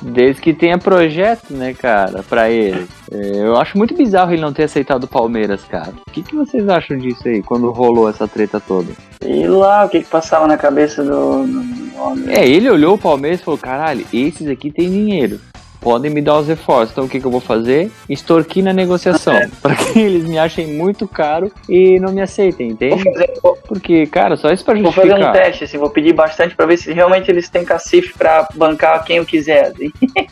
Desde 0.03 0.41
que 0.41 0.55
tenha 0.55 0.79
projeto, 0.79 1.53
né, 1.53 1.75
cara, 1.75 2.23
pra 2.23 2.51
ele. 2.51 2.87
É, 3.13 3.37
eu 3.37 3.57
acho 3.59 3.77
muito 3.77 3.95
bizarro 3.95 4.33
ele 4.33 4.41
não 4.41 4.53
ter 4.53 4.63
aceitado 4.65 5.05
o 5.05 5.09
Palmeiras, 5.09 5.63
cara. 5.65 5.93
O 6.07 6.11
que, 6.11 6.23
que 6.23 6.35
vocês 6.35 6.67
acham 6.71 6.97
disso 6.97 7.29
aí, 7.29 7.43
quando 7.43 7.71
rolou 7.71 8.09
essa 8.09 8.27
treta 8.27 8.59
toda? 8.61 8.93
E 9.23 9.47
lá, 9.47 9.85
o 9.85 9.89
que 9.91 10.01
que 10.01 10.09
passava 10.09 10.47
na 10.47 10.57
cabeça 10.57 11.05
do, 11.05 11.45
do- 11.47 11.63
do 11.63 11.97
homem? 12.01 12.35
É, 12.35 12.49
ele 12.49 12.71
olhou 12.71 12.95
o 12.95 12.99
Palmeiras 12.99 13.41
e 13.41 13.45
falou: 13.45 13.59
caralho, 13.59 14.07
esses 14.11 14.49
aqui 14.49 14.71
têm 14.71 14.91
dinheiro. 14.91 15.39
Podem 15.81 16.11
me 16.11 16.21
dar 16.21 16.39
os 16.39 16.47
reforços. 16.47 16.91
Então 16.93 17.05
o 17.05 17.09
que, 17.09 17.19
que 17.19 17.25
eu 17.27 17.31
vou 17.31 17.41
fazer? 17.41 17.91
Extorquir 18.09 18.63
na 18.63 18.73
negociação. 18.73 19.35
Pra 19.63 19.75
que 19.75 19.99
eles 19.99 20.25
me 20.25 20.39
achem 20.39 20.67
muito 20.67 21.09
caro 21.09 21.51
e 21.69 21.99
não 21.99 22.13
me 22.13 22.21
aceitem, 22.21 22.67
Vou 22.69 22.75
entende? 22.75 23.03
fazer, 23.05 23.33
vou- 23.43 23.57
Porque, 23.67 24.07
cara, 24.07 24.37
só 24.37 24.51
isso 24.53 24.65
pra 24.65 24.75
vou 24.75 24.93
fazer 24.93 25.09
um 25.15 25.17
justificar. 25.17 25.33
teste, 25.45 25.65
assim, 25.65 25.79
vou 25.79 25.89
pedir 25.91 26.13
bastante 26.13 26.55
pra 26.55 26.67
ver 26.67 26.77
se 26.77 26.93
realmente 26.93 27.31
eles 27.31 27.49
têm 27.49 27.65
cacife 27.65 28.13
pra 28.17 28.47
bancar 28.55 29.03
quem 29.05 29.17
eu 29.17 29.25
quiser. 29.25 29.69
assim. 29.69 29.91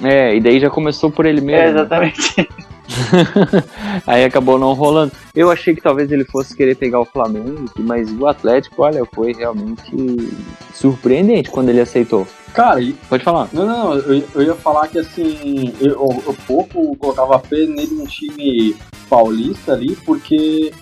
É, 0.00 0.32
e 0.36 0.40
daí 0.40 0.60
já 0.60 0.70
começou 0.70 1.10
por 1.10 1.26
ele 1.26 1.40
É, 1.40 1.42
mesmo. 1.42 1.70
exatamente. 1.80 2.48
Aí 4.06 4.24
acabou 4.24 4.56
não 4.56 4.72
rolando. 4.72 5.10
Eu 5.34 5.50
achei 5.50 5.74
que 5.74 5.80
talvez 5.82 6.10
ele 6.12 6.24
fosse 6.24 6.56
querer 6.56 6.76
pegar 6.76 7.00
o 7.00 7.04
Flamengo, 7.04 7.64
mas 7.78 8.08
o 8.12 8.26
Atlético, 8.28 8.82
olha, 8.82 9.04
foi 9.12 9.32
realmente 9.32 10.30
surpreendente 10.72 11.50
quando 11.50 11.70
ele 11.70 11.80
aceitou. 11.80 12.26
Cara, 12.54 12.80
e- 12.80 12.92
Pode 13.08 13.22
falar. 13.24 13.48
não, 13.52 13.66
não, 13.66 13.94
eu, 13.94 14.24
eu 14.34 14.42
ia 14.42 14.54
falar 14.54 14.88
que 14.88 14.98
assim, 14.98 15.72
eu, 15.80 15.92
eu, 15.92 16.36
pouco 16.46 16.96
colocava 16.96 17.38
fé 17.38 17.66
nele 17.66 17.94
num 17.94 18.06
time 18.06 18.74
paulista 19.08 19.72
ali, 19.72 19.94
porque, 20.04 20.72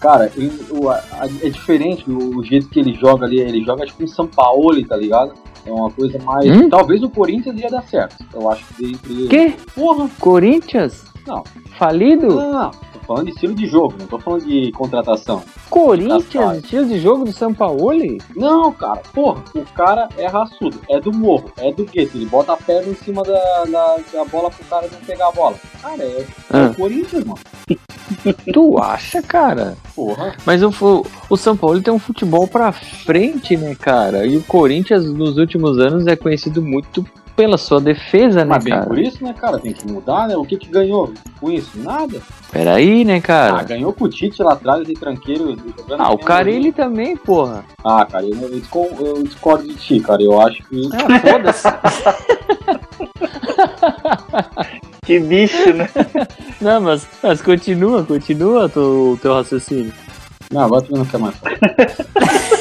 cara, 0.00 0.30
ele- 0.36 0.64
o- 0.70 0.88
a- 0.90 1.00
é 1.42 1.48
diferente 1.48 2.08
o, 2.10 2.42
jeito 2.44 2.68
que 2.68 2.80
ele 2.80 2.94
joga 2.94 3.24
ali, 3.26 3.40
ele 3.40 3.64
joga 3.64 3.86
tipo 3.86 4.04
um 4.04 4.06
São 4.08 4.26
Paulo, 4.26 4.84
tá 4.86 4.96
ligado? 4.96 5.32
É 5.64 5.70
uma 5.70 5.90
coisa 5.90 6.18
mais. 6.24 6.44
Hum? 6.50 6.68
Talvez 6.68 7.02
o 7.04 7.08
Corinthians 7.08 7.58
ia 7.60 7.68
dar 7.70 7.82
certo. 7.84 8.16
Eu 8.34 8.50
acho 8.50 8.64
que 8.74 8.84
entre. 8.92 9.28
Que? 9.28 9.54
Porra! 9.76 10.10
Corinthians? 10.18 11.04
Não. 11.26 11.44
Falido? 11.78 12.26
Não, 12.28 12.52
não. 12.52 12.70
Tô 12.70 12.98
falando 13.06 13.24
de 13.26 13.32
estilo 13.32 13.54
de 13.54 13.66
jogo, 13.66 13.94
não 13.98 14.06
tô 14.06 14.18
falando 14.18 14.44
de 14.46 14.70
contratação. 14.72 15.42
Corinthians, 15.68 16.32
Tá, 16.32 16.56
estilo 16.56 16.86
de 16.86 16.98
jogo 17.00 17.24
do 17.24 17.32
São 17.32 17.52
Paulo? 17.52 17.90
Não, 18.36 18.72
cara, 18.72 19.00
porra, 19.12 19.42
o 19.54 19.62
cara 19.74 20.08
é 20.16 20.26
raçudo, 20.26 20.78
é 20.88 21.00
do 21.00 21.12
morro, 21.12 21.50
é 21.56 21.72
do 21.72 21.84
gueto, 21.84 22.16
ele 22.16 22.26
bota 22.26 22.52
a 22.52 22.56
perna 22.56 22.92
em 22.92 22.94
cima 22.94 23.22
da, 23.22 23.64
da, 23.64 23.96
da 24.12 24.24
bola 24.26 24.50
pro 24.50 24.64
cara 24.66 24.88
não 24.92 25.00
pegar 25.00 25.28
a 25.28 25.32
bola. 25.32 25.56
Cara, 25.80 26.02
é, 26.02 26.20
é 26.20 26.26
Ah. 26.50 26.70
o 26.70 26.74
Corinthians, 26.74 27.24
mano. 27.24 27.40
Tu 28.52 28.78
acha, 28.78 29.22
cara? 29.22 29.76
Porra. 29.94 30.34
Mas 30.44 30.62
o, 30.62 30.70
o 31.30 31.36
São 31.36 31.56
Paulo 31.56 31.80
tem 31.80 31.92
um 31.92 31.98
futebol 31.98 32.46
pra 32.46 32.70
frente, 32.70 33.56
né, 33.56 33.74
cara? 33.74 34.26
E 34.26 34.36
o 34.36 34.42
Corinthians, 34.42 35.04
nos 35.12 35.38
últimos 35.38 35.78
anos, 35.78 36.06
é 36.06 36.14
conhecido 36.14 36.60
muito 36.62 37.04
pela 37.42 37.58
sua 37.58 37.80
defesa, 37.80 38.44
né, 38.44 38.54
Mas 38.54 38.62
bem 38.62 38.72
cara? 38.72 38.86
por 38.86 38.96
isso, 39.00 39.24
né, 39.24 39.32
cara? 39.32 39.58
Tem 39.58 39.72
que 39.72 39.84
mudar, 39.90 40.28
né? 40.28 40.36
O 40.36 40.44
que 40.44 40.56
que 40.56 40.68
ganhou 40.68 41.12
com 41.40 41.50
isso? 41.50 41.72
Nada. 41.74 42.22
Peraí, 42.52 43.04
né, 43.04 43.16
Ah, 43.16 43.20
cara? 43.20 43.62
ganhou 43.64 43.92
com 43.92 44.04
o 44.04 44.08
Tite 44.08 44.40
lá 44.40 44.52
atrás 44.52 44.88
e 44.88 44.92
tranqueiro. 44.94 45.56
jogando 45.76 46.00
Ah, 46.00 46.12
o 46.12 46.18
Carilli 46.18 46.70
também, 46.70 47.16
porra. 47.16 47.64
Ah, 47.84 48.06
cara, 48.08 48.24
eu, 48.24 48.40
eu 48.42 48.48
disco- 48.50 48.88
eu 49.00 49.24
discordo 49.24 49.66
de 49.66 49.74
ti, 49.74 49.98
cara. 49.98 50.22
Eu 50.22 50.40
acho 50.40 50.62
que. 50.68 50.88
Ah, 50.92 51.18
foda-se. 51.18 51.68
Que 55.04 55.18
bicho, 55.18 55.72
né? 55.74 55.88
Não, 56.62 56.80
mas, 56.80 57.04
mas 57.20 57.42
continua, 57.42 58.04
continua 58.04 58.70
o 58.76 59.18
teu 59.20 59.34
raciocínio. 59.34 59.92
Não, 60.52 60.60
agora 60.62 60.82
tu 60.82 60.92
não 60.96 61.04
quer 61.04 61.18
mais 61.18 61.34
falar. 61.36 61.56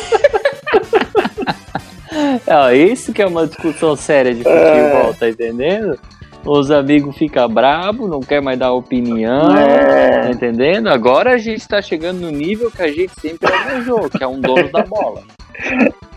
É, 2.52 2.76
isso 2.76 3.14
que 3.14 3.22
é 3.22 3.26
uma 3.26 3.48
discussão 3.48 3.96
séria 3.96 4.34
de 4.34 4.44
futebol, 4.44 5.14
tá 5.14 5.30
entendendo? 5.30 5.98
Os 6.44 6.72
amigos 6.72 7.16
ficam 7.18 7.48
bravos, 7.48 8.10
não 8.10 8.20
quer 8.20 8.42
mais 8.42 8.58
dar 8.58 8.72
opinião, 8.74 9.54
tá 9.54 9.62
É, 9.62 10.32
entendendo? 10.32 10.88
Agora 10.90 11.34
a 11.34 11.38
gente 11.38 11.68
tá 11.68 11.82
chegando 11.82 12.20
no 12.20 12.32
nível 12.32 12.72
que 12.72 12.82
a 12.82 12.88
gente 12.88 13.12
sempre 13.20 13.48
almejou, 13.54 14.10
que 14.10 14.24
é 14.24 14.28
um 14.28 14.42
dono 14.42 14.70
da 14.72 14.84
bola. 14.84 15.22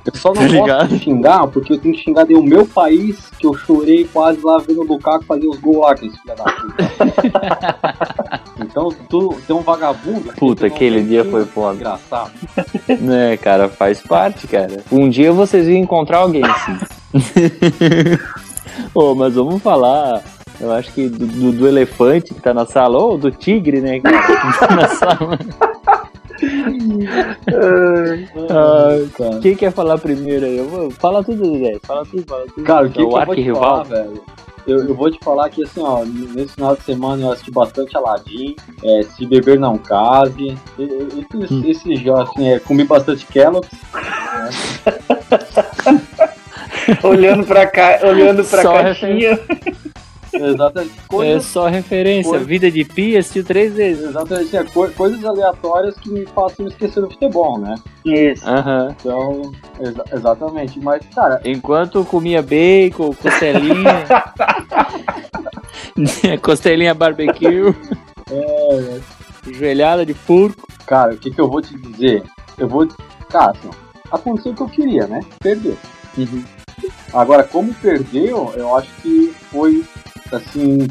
Eu 0.06 0.14
só 0.14 0.28
não 0.34 0.34
Tá 0.34 0.40
gosto 0.42 0.52
ligado? 0.60 0.88
de 0.88 0.98
xingar, 0.98 1.46
porque 1.46 1.72
eu 1.72 1.78
tenho 1.78 1.94
que 1.94 2.02
xingar 2.02 2.24
de 2.24 2.34
o 2.34 2.42
meu 2.42 2.66
país, 2.66 3.30
que 3.38 3.46
eu 3.46 3.54
chorei 3.54 4.04
quase 4.12 4.38
lá 4.44 4.58
vendo 4.58 4.82
o 4.82 4.84
Lukaku 4.86 5.24
fazer 5.24 5.46
os 5.46 5.58
gols 5.58 5.78
lá, 5.78 5.96
filho 5.96 6.12
da 6.26 6.34
puta. 6.44 8.40
então, 8.60 8.88
tu 9.08 9.34
tem 9.46 9.56
um 9.56 9.60
vagabundo. 9.62 10.30
Puta, 10.36 10.66
aquele 10.66 11.02
dia 11.02 11.24
foi 11.24 11.46
foda. 11.46 11.76
Engraçado. 11.76 12.30
né, 13.00 13.36
cara, 13.38 13.68
faz 13.70 14.02
parte, 14.02 14.46
cara. 14.46 14.82
Um 14.92 15.08
dia 15.08 15.32
vocês 15.32 15.66
vão 15.66 15.74
encontrar 15.76 16.18
alguém 16.18 16.42
assim. 16.44 16.78
Ô, 18.94 19.14
mas 19.14 19.34
vamos 19.34 19.62
falar. 19.62 20.22
Eu 20.60 20.70
acho 20.72 20.92
que 20.92 21.08
do, 21.08 21.26
do- 21.26 21.52
do 21.52 21.66
elefante 21.68 22.32
que 22.32 22.40
tá 22.40 22.54
na 22.54 22.64
sala, 22.66 22.98
ou 22.98 23.18
do 23.18 23.30
tigre, 23.30 23.80
né, 23.80 23.96
que 24.00 24.02
tá 24.58 24.68
na 24.76 24.88
sala. 24.88 25.38
Cara. 29.16 29.38
Quem 29.40 29.54
quer 29.56 29.72
falar 29.72 29.98
primeiro 29.98 30.44
aí? 30.46 30.58
Eu 30.58 30.68
vou, 30.68 30.90
fala 30.90 31.22
tudo, 31.22 31.58
Zé. 31.58 31.78
Fala 31.82 32.04
tudo, 32.04 32.24
fala 32.26 32.44
tudo. 32.54 32.64
Cara, 32.64 32.86
o 32.86 32.90
que, 32.90 33.00
É 33.00 33.02
que 33.02 33.02
eu 33.02 33.10
vou 33.10 33.20
te 33.24 33.30
arquirrival. 33.30 33.62
falar, 33.62 33.82
velho? 33.84 34.22
Eu, 34.66 34.78
eu 34.88 34.94
vou 34.94 35.10
te 35.10 35.18
falar 35.22 35.50
que 35.50 35.62
assim, 35.62 35.82
ó, 35.82 36.02
nesse 36.06 36.54
final 36.54 36.74
de 36.74 36.82
semana 36.84 37.22
eu 37.24 37.32
assisti 37.32 37.50
bastante 37.50 37.94
Aladdin, 37.98 38.56
é, 38.82 39.02
Se 39.02 39.26
Beber 39.26 39.60
Não 39.60 39.76
Case, 39.76 40.56
e- 40.78 40.80
e- 40.82 41.26
esses, 41.30 41.50
Hum. 41.50 41.62
esses 41.66 42.00
jogos, 42.00 42.30
assim, 42.30 42.48
é, 42.50 42.58
comi 42.60 42.82
bastante 42.84 43.26
Kellogg's, 43.26 43.68
olhando 47.04 47.44
pra 47.44 47.66
cá, 47.66 47.98
olhando 48.04 48.42
pra 48.42 48.62
Só 48.62 48.72
caixinha. 48.72 49.38
Exatamente, 50.34 50.92
É 50.98 51.06
coisas, 51.08 51.44
só 51.44 51.66
referência. 51.66 52.30
Coisa- 52.30 52.44
Vida 52.44 52.70
de 52.70 52.84
Pia 52.84 53.18
assistiu 53.20 53.44
três 53.44 53.74
vezes. 53.74 54.04
exatamente, 54.10 54.56
é, 54.56 54.64
co- 54.64 54.88
coisas 54.90 55.24
aleatórias 55.24 55.94
que 55.98 56.10
me 56.10 56.26
façam 56.26 56.66
esquecer 56.66 57.00
do 57.00 57.10
futebol, 57.10 57.58
né? 57.58 57.74
Isso. 58.04 58.46
Aham. 58.48 58.94
Então, 59.00 59.52
exa- 59.80 60.04
exatamente, 60.12 60.80
mas, 60.80 61.02
cara, 61.14 61.40
Enquanto 61.44 62.04
comia 62.04 62.42
bacon, 62.42 63.14
costelinha. 63.14 64.04
costelinha 66.42 66.94
barbecue. 66.94 67.74
é, 68.30 69.00
Joelhada 69.52 70.04
de 70.06 70.14
porco. 70.14 70.66
cara, 70.86 71.14
o 71.14 71.16
que, 71.18 71.30
que 71.30 71.40
eu 71.40 71.48
vou 71.48 71.60
te 71.60 71.74
dizer? 71.76 72.22
Eu 72.58 72.68
vou, 72.68 72.86
cara, 73.28 73.50
assim, 73.52 73.70
aconteceu 74.10 74.52
o 74.52 74.54
que 74.54 74.62
eu 74.62 74.68
queria, 74.68 75.06
né? 75.06 75.20
Perdeu. 75.40 75.76
Agora, 77.12 77.42
como 77.44 77.72
perdeu, 77.74 78.52
eu 78.56 78.76
acho 78.76 78.88
que 79.02 79.32
foi, 79.50 79.84
assim, 80.32 80.88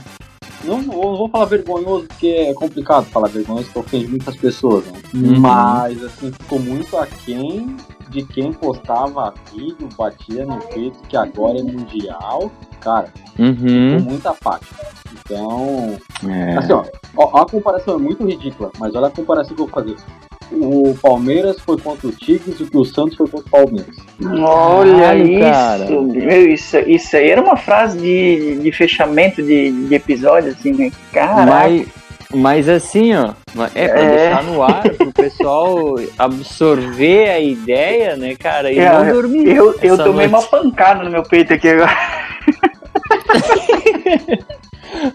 não, 0.64 0.82
não 0.82 1.18
vou 1.18 1.30
falar 1.30 1.46
vergonhoso, 1.46 2.06
porque 2.08 2.28
é 2.28 2.54
complicado 2.54 3.06
falar 3.06 3.28
vergonhoso, 3.30 3.66
porque 3.66 3.80
ofende 3.80 4.08
muitas 4.08 4.36
pessoas, 4.38 4.86
né? 4.86 5.00
Uhum. 5.14 5.40
Mas, 5.40 6.04
assim, 6.04 6.32
ficou 6.32 6.60
muito 6.60 6.96
aquém 6.98 7.76
de 8.10 8.24
quem 8.26 8.54
postava 8.54 9.34
vídeo, 9.52 9.90
batia 9.98 10.46
no 10.46 10.60
peito, 10.60 10.98
que 11.10 11.18
agora 11.18 11.58
é 11.60 11.64
mundial. 11.64 12.52
Cara, 12.80 13.08
ficou 13.36 13.46
Uhum. 13.46 14.00
muito 14.02 14.28
apático. 14.28 14.76
Então, 15.26 15.98
É. 16.30 16.58
assim, 16.58 16.74
ó, 16.74 16.84
ó, 17.18 17.42
a 17.42 17.46
comparação 17.50 17.96
é 17.96 17.98
muito 17.98 18.26
ridícula, 18.26 18.72
mas 18.78 18.94
olha 18.96 19.08
a 19.08 19.12
comparação 19.12 19.56
que 19.56 19.62
eu 19.62 19.68
vou 19.68 19.74
fazer. 19.74 19.96
O 20.62 20.96
Palmeiras 21.02 21.60
foi 21.60 21.78
contra 21.78 22.08
o 22.08 22.12
Tigres, 22.12 22.60
o 22.60 22.66
que 22.70 22.78
o 22.78 22.86
Santos 22.86 23.16
foi 23.18 23.28
contra 23.28 23.48
o 23.48 23.50
Palmeiras. 23.50 23.96
Olha 24.40 24.98
Caralho, 24.98 25.28
isso, 25.32 25.40
cara. 25.40 25.86
meu, 25.90 26.54
isso. 26.54 26.78
Isso 26.80 27.16
aí 27.18 27.30
era 27.30 27.42
uma 27.42 27.58
frase 27.58 27.98
de, 28.00 28.58
de 28.60 28.72
fechamento 28.72 29.42
de, 29.42 29.72
de 29.88 29.96
episódio, 29.96 30.52
assim, 30.52 30.72
né? 30.74 30.92
Caraca. 31.12 31.46
Mas, 31.46 31.88
Mas 32.36 32.68
assim, 32.70 33.14
ó, 33.16 33.32
é 33.76 33.88
pra 33.88 34.00
É. 34.02 34.10
deixar 34.18 34.44
no 34.44 34.64
ar, 34.64 34.82
pro 34.90 35.12
pessoal 35.14 35.96
absorver 36.18 37.30
a 37.30 37.40
ideia, 37.40 38.16
né, 38.16 38.36
cara, 38.36 38.72
e 38.72 38.80
É, 38.80 38.92
não 38.92 39.14
dormir. 39.14 39.48
Eu, 39.56 39.76
eu 39.84 39.98
tomei 39.98 40.28
noite. 40.28 40.30
uma 40.30 40.42
pancada 40.44 41.04
no 41.04 41.10
meu 41.12 41.22
peito 41.24 41.54
aqui 41.54 41.68
agora. 41.70 41.96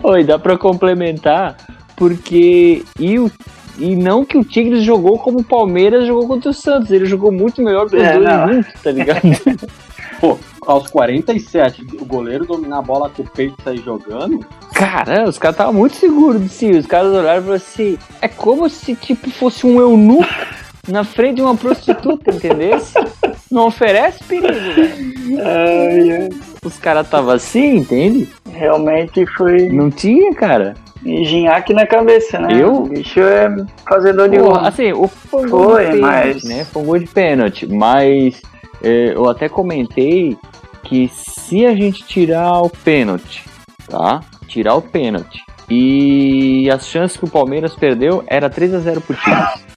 Oi, 0.03 0.25
dá 0.25 0.39
pra 0.39 0.57
complementar, 0.59 1.57
porque 1.97 2.83
e, 2.99 3.19
o, 3.19 3.31
e 3.79 3.95
não 3.97 4.25
que 4.25 4.37
o 4.37 4.45
Tigres 4.45 4.83
jogou 4.83 5.19
como 5.19 5.41
o 5.41 5.45
Palmeiras 5.45 6.07
jogou 6.07 6.27
contra 6.27 6.51
o 6.51 6.55
Santos, 6.55 6.91
ele 6.91 7.07
jogou 7.07 7.31
muito 7.33 7.63
melhor 7.63 7.85
dos 7.87 7.95
É, 7.95 8.13
dois 8.15 8.25
não. 8.25 8.53
juntos, 8.53 8.73
tá 8.83 8.91
ligado? 8.91 9.21
Pô, 10.21 10.37
aos 10.67 10.91
47, 10.91 11.87
o 12.01 12.05
goleiro 12.05 12.45
dominar 12.45 12.79
a 12.79 12.83
bola 12.83 13.09
com 13.09 13.23
o 13.23 13.31
peito 13.31 13.55
e 13.61 13.63
sair 13.63 13.83
jogando. 13.85 14.45
Cara, 14.75 15.29
os 15.29 15.39
caras 15.39 15.55
estavam 15.55 15.73
muito 15.75 15.95
seguros 15.95 16.43
de 16.43 16.49
si. 16.49 16.71
Os 16.71 16.87
caras 16.87 17.13
olharam 17.13 17.39
e 17.39 17.43
falaram 17.43 17.53
assim: 17.55 17.97
é 18.21 18.27
como 18.27 18.69
se 18.69 18.97
tipo 18.97 19.31
fosse 19.31 19.65
um 19.65 19.79
eunuco 19.81 20.27
na 20.89 21.05
frente 21.05 21.37
de 21.37 21.43
uma 21.43 21.55
prostituta, 21.57 22.31
entendeu? 22.35 22.81
Não 23.51 23.67
oferece 23.67 24.23
perigo, 24.25 24.53
velho. 24.75 25.41
Ai, 25.45 26.11
ai. 26.11 26.29
Os 26.65 26.79
caras 26.79 27.07
estavam 27.07 27.31
assim, 27.35 27.77
entende? 27.77 28.29
Realmente 28.53 29.25
foi 29.37 29.69
Não 29.69 29.91
tinha, 29.91 30.35
cara. 30.35 30.75
ginhaque 31.05 31.73
na 31.73 31.87
cabeça, 31.87 32.39
né? 32.39 32.49
Eu? 32.61 32.75
O 32.83 32.89
bicho 32.89 33.21
é 33.21 33.49
fazedor 33.89 34.29
de 34.29 34.39
gol. 34.39 34.55
assim, 34.57 34.93
o 34.93 35.07
foi 35.09 35.49
gol 35.49 35.71
Foi, 35.71 35.85
de 35.87 35.91
pênalti, 35.93 36.01
mas- 36.35 36.45
né? 36.45 36.65
Foi 36.65 36.83
um 36.83 36.87
gol 36.87 36.99
de 36.99 37.07
pênalti, 37.07 37.67
mas 37.67 38.43
eu 38.83 39.29
até 39.29 39.49
comentei 39.49 40.37
que 40.85 41.11
se 41.15 41.65
a 41.67 41.75
gente 41.75 42.05
tirar 42.05 42.61
o 42.63 42.69
pênalti, 42.71 43.45
tá? 43.89 44.21
Tirar 44.47 44.75
o 44.75 44.83
pênalti 44.83 45.41
e 45.71 46.69
as 46.71 46.87
chances 46.89 47.17
que 47.17 47.25
o 47.25 47.31
Palmeiras 47.31 47.75
perdeu 47.75 48.25
era 48.27 48.49
3 48.51 48.75
a 48.75 48.79
0 48.79 49.01
pro 49.01 49.15
Tigres. 49.17 49.68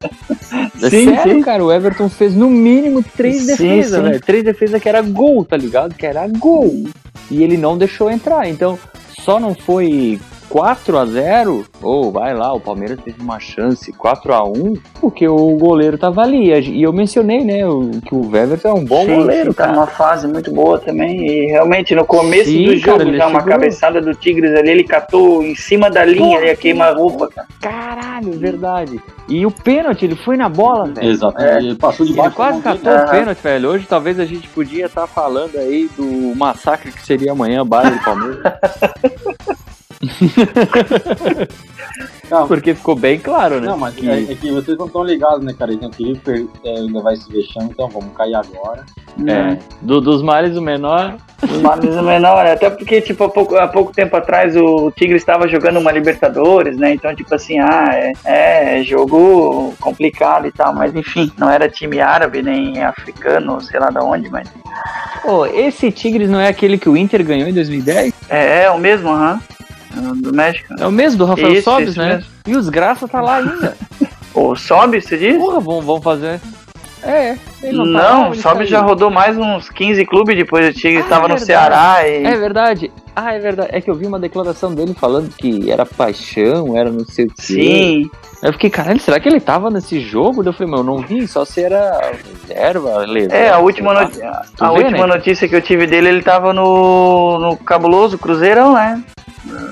É 0.82 0.90
Sim, 0.90 1.06
sério, 1.06 1.36
sim. 1.36 1.42
cara, 1.42 1.64
o 1.64 1.72
Everton 1.72 2.10
fez 2.10 2.36
no 2.36 2.50
mínimo 2.50 3.04
três 3.16 3.46
defesas, 3.46 4.02
velho. 4.02 4.20
Três 4.20 4.44
defesas 4.44 4.82
que 4.82 4.90
era 4.90 5.02
gol, 5.02 5.46
tá 5.46 5.56
ligado? 5.56 5.94
Que 5.94 6.06
era 6.06 6.28
gol. 6.28 6.84
E 7.30 7.44
ele 7.44 7.56
não 7.58 7.78
deixou 7.78 8.10
entrar. 8.10 8.50
Então, 8.50 8.78
só 9.20 9.40
não 9.40 9.54
foi 9.54 10.20
4 10.52 10.98
a 10.98 11.06
0 11.06 11.66
ou 11.82 12.12
vai 12.12 12.34
lá, 12.34 12.54
o 12.54 12.60
Palmeiras 12.60 13.00
teve 13.02 13.22
uma 13.22 13.40
chance 13.40 13.90
4 13.94 14.34
a 14.34 14.44
1 14.44 14.74
porque 15.00 15.26
o 15.26 15.56
goleiro 15.56 15.98
tava 15.98 16.22
ali. 16.22 16.52
E 16.52 16.84
eu 16.84 16.92
mencionei, 16.92 17.42
né, 17.42 17.60
que 18.06 18.14
o 18.14 18.36
Everton 18.36 18.68
é 18.68 18.74
um 18.74 18.84
bom 18.84 19.06
Sim, 19.06 19.16
goleiro, 19.16 19.52
sim, 19.52 19.58
tá 19.58 19.68
numa 19.68 19.88
fase 19.88 20.28
muito 20.28 20.52
boa 20.52 20.78
também. 20.78 21.26
E 21.26 21.46
realmente 21.48 21.96
no 21.96 22.06
começo 22.06 22.50
Sim, 22.50 22.66
do 22.66 22.76
jogo, 22.76 22.98
cara, 22.98 23.10
ele 23.10 23.18
já 23.18 23.28
uma 23.28 23.40
segurou. 23.40 23.60
cabeçada 23.60 24.02
do 24.02 24.14
Tigres 24.14 24.54
ali, 24.54 24.72
ele 24.72 24.84
catou 24.84 25.42
em 25.42 25.56
cima 25.56 25.90
da 25.90 26.04
linha 26.04 26.38
ali 26.38 26.50
a 26.50 26.56
queima-roupa, 26.56 27.30
cara. 27.30 27.48
Caralho, 27.62 28.34
verdade. 28.34 29.00
E 29.30 29.46
o 29.46 29.52
pênalti, 29.52 30.04
ele 30.04 30.16
foi 30.16 30.36
na 30.36 30.50
bola, 30.50 30.88
velho. 30.88 31.10
Exatamente. 31.10 31.66
Ele 31.66 31.76
passou 31.76 32.06
Ele 32.06 32.14
debaixo 32.14 32.36
quase 32.36 32.60
da 32.60 32.70
mão 32.70 32.78
catou 32.78 33.06
o 33.06 33.10
pênalti, 33.10 33.40
velho. 33.42 33.70
Hoje 33.70 33.86
talvez 33.88 34.20
a 34.20 34.26
gente 34.26 34.50
podia 34.50 34.88
estar 34.88 35.08
falando 35.08 35.56
aí 35.58 35.90
do 35.96 36.36
massacre 36.36 36.92
que 36.92 37.06
seria 37.06 37.32
amanhã, 37.32 37.66
Bayern 37.66 37.96
e 37.96 38.04
Palmeiras. 38.04 38.42
Não, 42.30 42.48
Porque 42.48 42.74
ficou 42.74 42.96
bem 42.96 43.20
claro, 43.20 43.60
né? 43.60 43.68
Não, 43.68 43.78
mas 43.78 43.94
que... 43.94 44.10
é, 44.10 44.24
é 44.24 44.36
que 44.36 44.50
vocês 44.52 44.78
não 44.78 44.86
estão 44.86 45.04
ligados, 45.04 45.44
né, 45.44 45.54
cara? 45.58 45.72
Eles 45.72 45.82
não 45.84 45.90
queriam 45.90 46.16
per- 46.16 46.46
é, 46.64 46.72
levar 46.80 47.14
esse 47.14 47.30
vexame, 47.30 47.70
então 47.72 47.90
vamos 47.90 48.16
cair 48.16 48.36
agora. 48.36 48.86
é, 49.28 49.58
do- 49.82 50.00
dos 50.00 50.22
males 50.24 50.56
o 50.56 50.62
menor. 50.62 51.18
Os 51.44 51.58
males 51.62 51.94
o 51.96 52.02
menor, 52.02 52.46
até 52.46 52.70
porque, 52.70 53.02
tipo, 53.02 53.26
há 53.26 53.30
pouco, 53.30 53.56
há 53.58 53.68
pouco 53.68 53.92
tempo 53.92 54.16
atrás 54.16 54.56
o 54.56 54.92
Tigres 54.92 55.22
estava 55.22 55.48
jogando 55.48 55.80
uma 55.80 55.92
Libertadores, 55.92 56.78
né? 56.78 56.94
Então, 56.94 57.14
tipo 57.14 57.36
assim, 57.36 57.60
ah, 57.60 57.90
é, 58.24 58.78
é 58.80 58.84
jogo 58.84 59.74
complicado 59.82 60.48
e 60.48 60.52
tal, 60.54 60.74
mas 60.74 60.96
enfim, 60.96 61.30
não 61.38 61.50
era 61.50 61.68
time 61.68 62.00
árabe, 62.00 62.42
nem 62.42 62.82
africano, 62.82 63.60
sei 63.60 63.80
lá 63.80 63.90
da 63.90 64.02
onde, 64.04 64.30
mas. 64.30 64.48
Pô, 65.22 65.46
esse 65.46 65.92
Tigres 65.92 66.30
não 66.30 66.40
é 66.40 66.48
aquele 66.48 66.78
que 66.78 66.88
o 66.88 66.96
Inter 66.96 67.24
ganhou 67.26 67.50
em 67.50 67.54
2010? 67.54 68.14
É, 68.30 68.64
é 68.64 68.72
o 68.72 68.78
mesmo, 68.80 69.10
aham. 69.10 69.42
Do 70.16 70.34
México. 70.34 70.74
É 70.80 70.88
o 70.88 70.92
mesmo 70.92 71.18
do 71.20 71.26
Rafael 71.26 71.52
Isso, 71.54 71.64
Sobis, 71.64 71.90
isso 71.90 72.00
né? 72.00 72.16
mesmo. 72.16 72.32
E 72.48 72.56
os 72.56 72.70
Graça 72.70 73.08
tá 73.08 73.22
lá 73.22 73.36
ainda. 73.38 73.76
O 74.34 74.56
Sobe, 74.56 75.02
você 75.02 75.18
diz? 75.18 75.36
Porra, 75.38 75.60
vamos, 75.60 75.84
vamos 75.84 76.02
fazer. 76.04 76.40
É, 77.04 77.36
ele 77.62 77.78
não, 77.78 77.86
Não, 77.86 78.00
tá 78.00 78.10
lá, 78.10 78.30
o 78.30 78.34
ele 78.34 78.42
Sobe 78.42 78.60
tá 78.60 78.66
já 78.66 78.80
aí. 78.80 78.86
rodou 78.86 79.10
mais 79.12 79.38
uns 79.38 79.70
15 79.70 80.06
clubes 80.06 80.38
depois 80.38 80.68
do 80.68 80.74
Tigres, 80.80 81.02
Ah, 81.02 81.04
estava 81.04 81.26
é 81.26 81.30
no. 81.34 81.38
Ceará 81.38 82.08
e. 82.08 82.24
É 82.24 82.38
verdade. 82.38 82.90
Ah, 83.14 83.34
é 83.34 83.40
verdade. 83.40 83.72
É 83.74 83.82
que 83.82 83.92
eu 83.92 83.96
vi 83.96 84.06
uma 84.08 84.20
declaração 84.20 84.74
dele 84.74 84.94
falando 84.94 85.30
que 85.36 85.70
era 85.70 85.86
paixão, 85.86 86.78
era 86.78 86.90
não 86.90 87.04
sei 87.04 87.26
o 87.26 87.28
quê. 87.28 87.42
Sim, 87.42 88.10
Eu 88.42 88.54
fiquei, 88.54 88.70
caralho, 88.70 89.02
será 89.02 89.20
que 89.20 89.28
ele 89.28 89.42
tava 89.42 89.70
nesse 89.70 90.00
jogo? 90.00 90.42
Eu 90.46 90.54
falei, 90.54 90.70
meu, 90.72 90.80
eu 90.80 90.84
não 90.86 91.00
vi, 91.00 91.28
só 91.28 91.44
se 91.44 91.62
era 91.62 92.14
reserva, 92.48 93.00
lesão. 93.00 93.36
É, 93.38 93.50
a 93.50 93.58
última, 93.60 93.94
noti- 93.94 94.22
a 94.24 94.44
Tu 94.56 94.64
vê, 94.74 94.84
última 94.84 95.08
né? 95.08 95.14
notícia 95.16 95.46
que 95.50 95.56
eu 95.56 95.62
tive 95.62 95.86
dele, 95.88 96.08
ele 96.08 96.22
tava 96.24 96.54
no, 96.54 97.38
no 97.38 97.58
cabuloso 97.58 98.18
Cruzeirão, 98.18 98.74
né? 98.76 99.04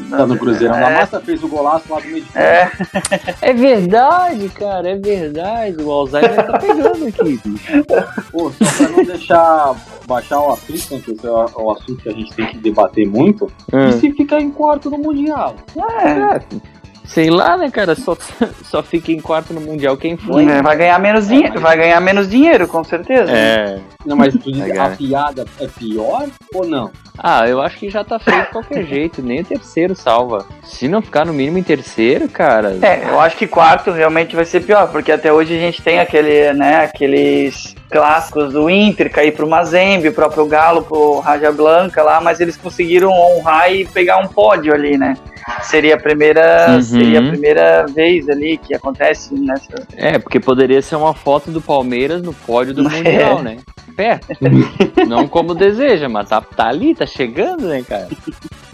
Tá 0.10 0.25
no 0.25 0.38
Cruzeirão 0.38 0.75
É. 0.75 0.79
na 0.79 0.89
massa, 0.99 1.19
fez 1.21 1.43
o 1.43 1.47
golaço 1.47 1.86
lá 1.93 1.99
do 1.99 2.08
meio 2.08 2.21
de 2.23 2.29
campo. 2.29 2.39
É, 2.39 2.71
É 3.41 3.53
verdade, 3.53 4.49
cara, 4.49 4.89
é 4.89 4.95
verdade. 4.97 5.75
O 5.84 5.91
Alzheimer 5.91 6.45
tá 6.45 6.58
pegando 6.58 7.05
aqui. 7.08 7.39
Pô, 8.32 8.51
só 8.51 8.65
pra 8.86 8.89
não 8.97 9.03
deixar 9.03 9.75
baixar 10.08 10.39
o 10.39 10.53
assunto, 10.53 10.93
né, 10.95 11.01
que 11.05 11.12
esse 11.12 11.25
é 11.27 11.29
o 11.32 11.71
assunto 11.71 11.97
que 12.01 12.10
a 12.10 12.13
gente 12.13 12.34
tem 12.34 12.47
que 12.47 12.58
debater 12.58 13.08
muito, 13.08 13.51
Ah. 13.71 13.89
e 13.89 13.93
se 13.93 14.12
ficar 14.13 14.39
em 14.41 14.49
quarto 14.49 14.89
no 14.89 14.97
Mundial? 14.97 15.55
É, 15.77 16.39
sei 17.05 17.29
lá, 17.29 17.55
né, 17.58 17.69
cara? 17.69 17.93
Só, 17.95 18.17
só 18.63 18.82
fica 18.82 19.12
em 19.12 19.19
quarto 19.21 19.53
no 19.53 19.62
Mundial 19.62 19.95
quem 19.97 20.17
foi. 20.17 20.45
É, 20.45 20.62
vai 20.63 20.75
ganhar 20.77 20.97
menos 20.99 21.27
dinheiro, 21.27 21.60
vai 21.60 21.77
ganhar 21.77 21.99
menos 22.01 22.27
dinheiro, 22.27 22.67
com 22.67 22.84
certeza. 22.84 23.32
É. 23.32 23.79
Não, 24.05 24.15
mas 24.15 24.34
tu 24.34 24.51
diz 24.51 24.77
a 24.79 24.89
piada 24.89 25.45
é 25.60 25.67
pior 25.67 26.25
ou 26.55 26.65
não? 26.65 26.89
Ah, 27.21 27.47
eu 27.47 27.62
acho 27.62 27.77
que 27.77 27.89
já 27.89 28.03
tá 28.03 28.17
feito 28.17 28.45
de 28.45 28.51
qualquer 28.51 28.84
jeito. 28.88 29.21
Nem 29.21 29.41
o 29.41 29.45
terceiro 29.45 29.95
salva. 29.95 30.45
Se 30.63 30.88
não 30.88 31.01
ficar 31.01 31.25
no 31.25 31.34
mínimo 31.34 31.58
em 31.58 31.63
terceiro, 31.63 32.27
cara. 32.29 32.77
É, 32.82 33.10
eu 33.10 33.19
acho 33.19 33.36
que 33.36 33.45
quarto 33.47 33.91
realmente 33.91 34.36
vai 34.36 34.45
ser 34.45 34.62
pior, 34.62 34.88
porque 34.91 35.12
até 35.12 35.32
hoje 35.32 35.55
a 35.55 35.60
gente 35.60 35.82
tem 35.82 35.99
aquele, 35.99 36.53
né, 36.53 36.86
aqueles 36.86 37.75
clássicos 37.89 38.53
do 38.53 38.69
Inter 38.69 39.12
cair 39.12 39.32
pro 39.34 39.49
Mazembe, 39.49 40.10
o 40.10 40.13
próprio 40.13 40.45
Galo 40.45 40.84
pro 40.84 41.19
Raja 41.19 41.51
Blanca 41.51 42.03
lá, 42.03 42.21
mas 42.21 42.39
eles 42.39 42.55
conseguiram 42.55 43.10
honrar 43.12 43.73
e 43.73 43.84
pegar 43.86 44.17
um 44.19 44.27
pódio 44.27 44.73
ali, 44.73 44.97
né? 44.97 45.15
Seria 45.63 45.95
a 45.95 45.99
primeira, 45.99 46.67
Uhum. 46.75 46.82
seria 46.82 47.19
a 47.19 47.23
primeira 47.27 47.86
vez 47.88 48.29
ali 48.29 48.58
que 48.60 48.75
acontece 48.75 49.34
nessa. 49.34 49.73
É, 49.97 50.19
porque 50.19 50.39
poderia 50.39 50.79
ser 50.82 50.95
uma 50.95 51.13
foto 51.15 51.49
do 51.49 51.60
Palmeiras 51.60 52.21
no 52.21 52.32
pódio 52.34 52.73
do 52.75 52.82
É. 52.88 52.91
Mundial, 52.91 53.41
né? 53.41 53.58
Perto. 53.95 54.27
não 55.08 55.27
como 55.27 55.55
deseja, 55.55 56.08
mas 56.08 56.29
tá, 56.29 56.39
tá 56.39 56.67
ali, 56.67 56.93
tá 56.93 57.05
chegando, 57.10 57.67
né, 57.67 57.84
cara? 57.84 58.08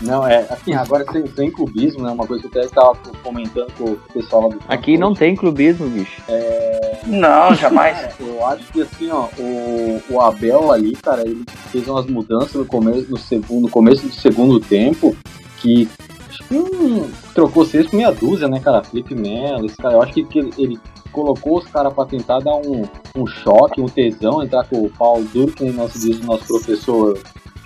Não, 0.02 0.28
é, 0.28 0.45
assim, 0.50 0.74
agora 0.74 1.06
sem, 1.12 1.26
sem 1.28 1.50
clubismo, 1.50 2.04
né, 2.04 2.12
uma 2.12 2.28
coisa 2.28 2.48
que 2.48 2.58
eu 2.58 2.62
até 2.62 2.69
estava 2.69 2.95
comentando 3.24 3.71
com 3.78 3.91
o 3.91 3.95
pessoal 4.13 4.43
lá 4.43 4.50
do 4.50 4.60
Aqui 4.67 4.98
não 4.98 5.13
tem 5.13 5.36
clubismo, 5.36 5.88
bicho. 5.88 6.21
Não, 7.08 7.56
jamais. 7.56 7.98
Cara, 7.98 8.15
eu 8.19 8.45
acho 8.45 8.71
que 8.74 8.82
assim, 8.82 9.10
ó, 9.10 9.28
o, 9.39 10.02
o 10.10 10.21
Abel 10.21 10.71
ali, 10.71 10.95
cara, 10.98 11.21
ele 11.21 11.45
fez 11.71 11.88
umas 11.88 12.06
mudanças 12.08 12.54
no 12.54 12.65
começo, 12.65 13.10
no 13.10 13.17
segundo, 13.17 13.62
no 13.63 13.69
começo 13.69 14.06
do 14.06 14.13
segundo 14.13 14.60
tempo 14.60 15.15
que 15.60 15.88
acho 16.30 16.43
que 16.43 16.56
hum, 16.56 17.10
trocou 17.34 17.65
seis 17.65 17.88
por 17.88 17.95
meia 17.95 18.12
dúzia, 18.12 18.48
né, 18.48 18.60
cara? 18.60 18.84
Felipe 18.84 19.15
Melo, 19.15 19.65
esse 19.65 19.78
cara, 19.78 19.95
eu 19.95 20.02
acho 20.02 20.13
que, 20.13 20.26
que 20.26 20.39
ele, 20.39 20.54
ele 20.58 20.80
colocou 21.12 21.60
os 21.60 21.67
caras 21.67 21.93
pra 21.93 22.06
tentar 22.06 22.39
dar 22.39 22.56
um, 22.56 22.84
um 23.15 23.26
choque, 23.26 23.80
um 23.80 23.86
tesão, 23.86 24.43
entrar 24.43 24.65
com 24.65 24.84
o 24.84 24.89
pau 24.89 25.24
duro, 25.24 25.54
que 25.54 25.63
nosso, 25.71 25.98
diz 25.98 26.19
o 26.19 26.26
nosso 26.26 26.45
professor 26.45 27.17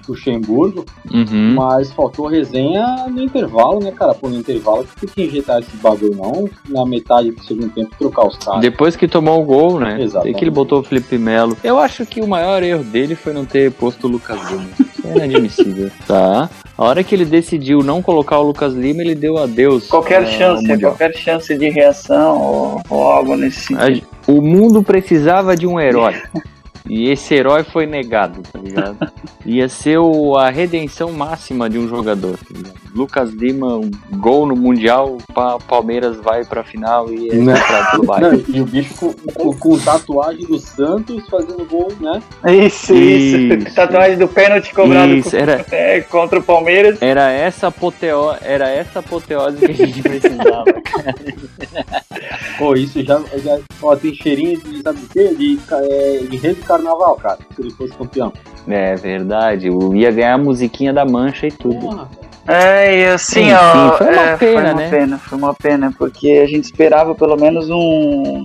Luxemburgo, 0.10 0.86
Uhum. 1.14 1.54
mas 1.56 1.92
faltou 1.92 2.28
resenha 2.28 3.06
no 3.10 3.22
intervalo, 3.22 3.80
né, 3.84 3.92
cara? 3.92 4.14
Pô, 4.14 4.30
no 4.30 4.38
intervalo 4.38 4.86
que 5.00 5.06
tem 5.08 5.10
que 5.10 5.24
injetar 5.24 5.60
esse 5.60 5.76
bagulho, 5.78 6.16
não 6.16 6.50
na 6.70 6.86
metade 6.86 7.32
do 7.32 7.44
segundo 7.44 7.70
tempo 7.70 7.90
trocar 7.98 8.28
os 8.28 8.38
caras. 8.38 8.62
Depois 8.62 8.96
que 8.96 9.08
tomou 9.08 9.42
o 9.42 9.46
gol, 9.46 9.80
né? 9.80 9.98
Exatamente. 10.02 10.24
Tem 10.24 10.34
que 10.34 10.44
ele 10.44 10.52
botou 10.52 10.80
o 10.80 10.84
Felipe 10.84 11.18
Melo. 11.18 11.58
Eu 11.64 11.80
acho 11.80 12.06
que 12.06 12.22
o 12.22 12.28
maior 12.28 12.62
erro 12.64 12.84
dele 12.84 13.16
foi 13.16 13.34
não 13.34 13.46
ter 13.46 13.72
posto 13.72 14.08
o 14.08 14.10
Lucas 14.10 14.40
Lima. 14.52 14.66
Isso 14.80 15.08
é 15.08 15.16
inadmissível, 15.16 15.92
tá? 16.08 16.50
A 16.78 16.84
hora 16.86 17.04
que 17.04 17.14
ele 17.14 17.26
decidiu 17.26 17.80
não 17.84 18.02
colocar 18.02 18.40
o 18.40 18.44
Lucas 18.44 18.74
Lima, 18.74 19.02
ele 19.02 19.16
deu 19.16 19.38
adeus. 19.38 19.88
Qualquer 19.88 20.22
ao 20.24 20.28
chance, 20.28 20.78
qualquer 20.80 21.16
chance 21.16 21.58
de 21.58 21.70
reação 21.70 22.38
ou, 22.42 22.82
ou 22.90 23.04
algo 23.04 23.36
nesse 23.36 23.62
sentido. 23.68 24.06
A- 24.28 24.32
O 24.32 24.42
mundo 24.42 24.84
precisava 24.84 25.56
de 25.58 25.66
um 25.68 25.80
herói. 25.80 26.16
E 26.90 27.10
esse 27.10 27.36
herói 27.36 27.64
foi 27.64 27.86
negado, 27.86 28.42
tá 28.52 28.60
ligado? 28.60 28.98
Ia 29.46 29.70
ser 29.70 30.00
o, 30.00 30.36
a 30.36 30.50
redenção 30.50 31.12
máxima 31.12 31.70
de 31.70 31.78
um 31.78 31.88
jogador. 31.88 32.38
Tá 32.38 32.46
ligado? 32.58 32.80
Lucas 32.96 33.30
Lima, 33.32 33.76
um 33.78 33.92
gol 34.18 34.48
no 34.48 34.56
Mundial, 34.56 35.20
pa, 35.34 35.60
Palmeiras 35.60 36.18
vai 36.18 36.44
pra 36.44 36.64
final 36.64 37.12
e 37.14 37.30
é 37.30 37.36
Não. 37.36 37.54
comprado 37.54 37.92
pelo 37.92 38.04
Não, 38.04 38.08
Bayern. 38.08 38.46
e 38.48 38.62
o 38.62 38.66
bicho 38.66 38.96
com, 38.96 39.14
com, 39.14 39.54
com 39.56 39.78
tatuagem 39.80 40.46
do 40.48 40.58
Santos 40.58 41.24
fazendo 41.30 41.64
gol, 41.68 41.92
né? 42.02 42.22
Isso, 42.48 42.94
isso. 42.96 43.38
Isso. 43.38 43.76
Tatuagem 43.76 44.18
do 44.18 44.28
pênalti 44.28 44.74
cobrado 44.74 45.14
Isso, 45.14 45.36
era, 45.36 45.64
é, 45.72 46.02
contra 46.02 46.40
o 46.40 46.44
Palmeiras. 46.44 47.00
era, 47.00 47.30
essa 47.32 47.68
apoteo, 47.68 48.34
era 48.42 48.68
essa 48.70 49.00
apoteose 49.00 49.58
que 49.58 49.72
a 49.72 49.86
gente 49.86 50.02
precisava. 50.02 50.66
Pô, 52.58 52.76
isso 52.76 53.02
já, 53.04 53.20
já 53.38 53.58
ó, 53.82 53.96
tem 53.96 54.14
cheirinho 54.14 54.60
de, 54.62 54.82
sabe 54.82 55.00
o 55.04 55.08
quê? 55.10 55.34
De, 55.36 55.60
é, 55.72 56.18
de 56.30 56.38
rei 56.38 56.54
do 56.54 56.66
carnaval, 56.66 57.16
cara, 57.16 57.40
se 57.56 57.62
ele 57.62 57.72
fosse 57.72 57.94
campeão. 57.94 58.32
É 58.68 58.96
verdade, 58.96 59.68
eu 59.68 59.96
ia 59.96 60.12
ganhar 60.12 60.34
a 60.34 60.38
musiquinha 60.38 60.94
da 60.94 61.06
mancha 61.06 61.48
e 61.48 61.52
tudo. 61.52 61.80
Porra, 61.80 62.08
É, 62.48 63.00
e 63.02 63.06
assim, 63.08 63.42
Enfim, 63.42 63.54
ó. 63.54 63.92
foi 63.94 64.08
uma 64.08 64.22
é, 64.22 64.38
pena, 64.38 64.38
foi 64.38 64.56
uma 64.56 64.74
né? 64.74 64.90
pena, 64.90 65.18
foi 65.18 65.38
uma 65.38 65.54
pena, 65.54 65.94
porque 65.98 66.30
a 66.44 66.48
gente 66.48 66.64
esperava 66.66 67.14
pelo 67.16 67.36
menos 67.38 67.70
um. 67.70 68.44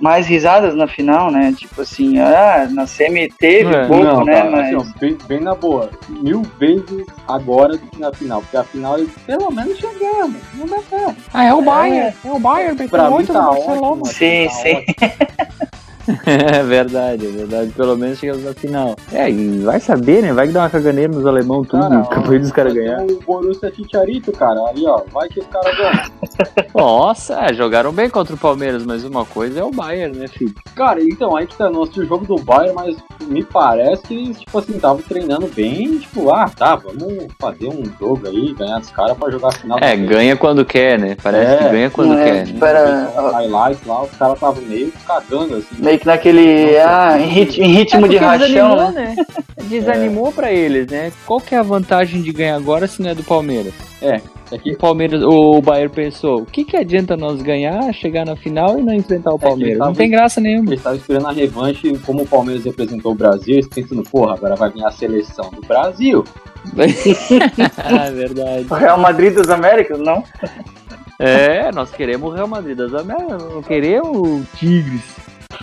Mais 0.00 0.26
risadas 0.26 0.74
na 0.74 0.86
final, 0.86 1.30
né? 1.30 1.54
Tipo 1.56 1.80
assim, 1.82 2.18
ah, 2.18 2.68
na 2.70 2.86
semi 2.86 3.28
teve 3.38 3.74
É, 3.74 3.84
um 3.84 3.88
pouco, 3.88 4.04
não, 4.04 4.24
né? 4.24 4.34
cara, 4.34 4.50
Mas. 4.50 4.66
assim, 4.66 4.76
ó, 4.76 4.98
bem, 5.00 5.18
bem 5.26 5.40
na 5.40 5.54
boa. 5.54 5.90
Mil 6.08 6.42
vezes 6.58 7.06
agora 7.26 7.76
do 7.76 7.86
que 7.86 7.98
na 7.98 8.12
final. 8.12 8.42
Porque 8.42 8.56
a 8.56 8.64
final, 8.64 8.98
eles 8.98 9.10
pelo 9.26 9.50
menos 9.50 9.78
chegamos. 9.78 10.36
Não 10.54 10.66
dá 10.66 10.78
certo. 10.90 11.16
Ah, 11.32 11.44
é 11.44 11.54
o 11.54 11.62
Bayern. 11.62 12.14
É 12.24 12.30
o 12.30 12.38
Bayern, 12.38 12.88
Pra 12.88 13.04
meteu 13.10 13.18
mim 13.18 13.24
tá 13.26 13.32
no 13.32 13.48
ótimo. 13.50 13.66
Barcelona. 13.66 14.04
Sim, 14.06 14.46
tá 14.46 14.50
sim. 14.54 14.84
É 16.26 16.62
verdade, 16.62 17.26
é 17.26 17.30
verdade. 17.30 17.70
Pelo 17.72 17.96
menos 17.96 18.18
chegamos 18.18 18.44
na 18.44 18.52
final. 18.54 18.96
É, 19.12 19.30
e 19.30 19.58
vai 19.58 19.80
saber, 19.80 20.22
né? 20.22 20.32
Vai 20.32 20.46
que 20.46 20.52
dá 20.52 20.60
uma 20.60 20.70
caganeira 20.70 21.12
nos 21.12 21.26
alemão 21.26 21.62
tudo. 21.64 21.80
Cara, 21.82 21.98
Acabou 22.06 22.38
dos 22.38 22.52
caras 22.52 22.74
ganhar. 22.74 23.00
O 23.02 23.20
Borussia 23.26 23.72
Chicharito, 23.74 24.32
cara. 24.32 24.58
Aí, 24.68 24.84
ó. 24.86 25.02
Vai 25.12 25.28
que 25.28 25.40
os 25.40 25.46
caras 25.46 25.76
ganham. 25.76 26.02
Nossa, 26.74 27.34
é, 27.46 27.54
jogaram 27.54 27.92
bem 27.92 28.08
contra 28.10 28.34
o 28.34 28.38
Palmeiras, 28.38 28.84
mas 28.84 29.04
uma 29.04 29.24
coisa 29.24 29.60
é 29.60 29.64
o 29.64 29.70
Bayern, 29.70 30.16
né, 30.18 30.28
filho? 30.28 30.54
Cara, 30.74 31.00
então, 31.02 31.36
aí 31.36 31.46
que 31.46 31.56
tá, 31.56 31.70
não 31.70 31.82
assisti 31.82 32.00
o 32.00 32.06
jogo 32.06 32.26
do 32.26 32.42
Bayern, 32.42 32.74
mas 32.74 32.96
me 33.26 33.42
parece 33.44 34.02
que 34.02 34.14
eles, 34.14 34.40
tipo 34.40 34.58
assim, 34.58 34.74
estavam 34.76 35.02
treinando 35.02 35.46
bem, 35.48 35.98
tipo, 35.98 36.30
ah, 36.30 36.48
tá, 36.54 36.76
vamos 36.76 37.26
fazer 37.40 37.68
um 37.68 37.82
jogo 37.98 38.26
aí, 38.28 38.54
ganhar 38.54 38.78
dos 38.78 38.90
caras 38.90 39.16
pra 39.16 39.30
jogar 39.30 39.48
a 39.48 39.52
final. 39.52 39.78
É, 39.80 39.96
ganha 39.96 40.36
quando 40.36 40.64
quer, 40.64 40.98
né? 40.98 41.16
Parece 41.22 41.52
É, 41.52 41.56
que 41.58 41.64
ganha 41.70 41.90
quando 41.90 42.14
é, 42.14 42.24
quer. 42.24 42.46
tipo, 42.46 42.64
Né? 42.64 43.08
Os 43.16 43.32
highlights 43.32 43.86
lá, 43.86 44.02
os 44.02 44.10
caras 44.12 44.34
estavam 44.34 44.62
meio 44.62 44.92
cagando, 45.06 45.56
assim. 45.56 45.76
Meio 45.78 45.95
que 45.98 46.06
naquele. 46.06 46.76
Ah, 46.78 47.18
em 47.18 47.26
rit- 47.28 47.58
em 47.60 47.68
ritmo 47.72 48.08
de 48.08 48.16
É 48.16 48.20
porque 48.20 48.24
rachão, 48.44 48.48
desanimou, 48.76 48.92
né? 48.92 49.14
né? 49.16 49.24
Desanimou 49.68 50.32
pra 50.32 50.52
eles, 50.52 50.86
né? 50.86 51.10
Qual 51.26 51.40
que 51.40 51.54
é 51.54 51.58
a 51.58 51.62
vantagem 51.62 52.22
de 52.22 52.32
ganhar 52.32 52.56
agora 52.56 52.86
se 52.86 53.02
não 53.02 53.10
é 53.10 53.14
do 53.14 53.24
Palmeiras? 53.24 53.72
É 54.00 54.20
que- 54.58 54.72
O 54.72 54.78
Palmeiras, 54.78 55.22
o 55.24 55.60
Bayern 55.60 55.92
pensou, 55.92 56.42
o 56.42 56.46
que 56.46 56.64
que 56.64 56.76
adianta 56.76 57.16
nós 57.16 57.42
ganhar, 57.42 57.92
chegar 57.92 58.24
na 58.24 58.36
final 58.36 58.78
e 58.78 58.82
não 58.82 58.94
enfrentar 58.94 59.30
o 59.32 59.34
ele 59.34 59.42
Palmeiras? 59.42 59.78
tava- 59.78 59.90
Não 59.90 59.96
tem 59.96 60.08
graça 60.08 60.40
nenhuma. 60.40 60.68
Eles 60.68 60.78
estavam 60.78 60.98
esperando 60.98 61.26
a 61.26 61.32
revanche, 61.32 61.98
como 62.06 62.22
o 62.22 62.26
Palmeiras 62.26 62.64
representou 62.64 63.10
o 63.10 63.14
Brasil, 63.16 63.54
eles 63.54 63.66
pensando, 63.66 64.04
porra, 64.04 64.34
agora 64.34 64.54
vai 64.54 64.70
vir 64.70 64.84
a 64.84 64.90
seleção 64.92 65.50
do 65.50 65.66
Brasil. 65.66 66.22
ah, 67.78 68.10
verdade. 68.14 68.66
O 68.70 68.74
Real 68.74 68.98
Madrid 68.98 69.34
das 69.34 69.48
Américas, 69.48 69.98
não? 69.98 70.22
É, 71.18 71.72
nós 71.72 71.90
queremos 71.90 72.30
o 72.30 72.34
Real 72.34 72.46
Madrid 72.46 72.76
das 72.76 72.92
Américas, 72.94 73.42
não 73.52 73.62
queremos 73.62 74.16
o 74.16 74.42
Tigres, 74.56 75.02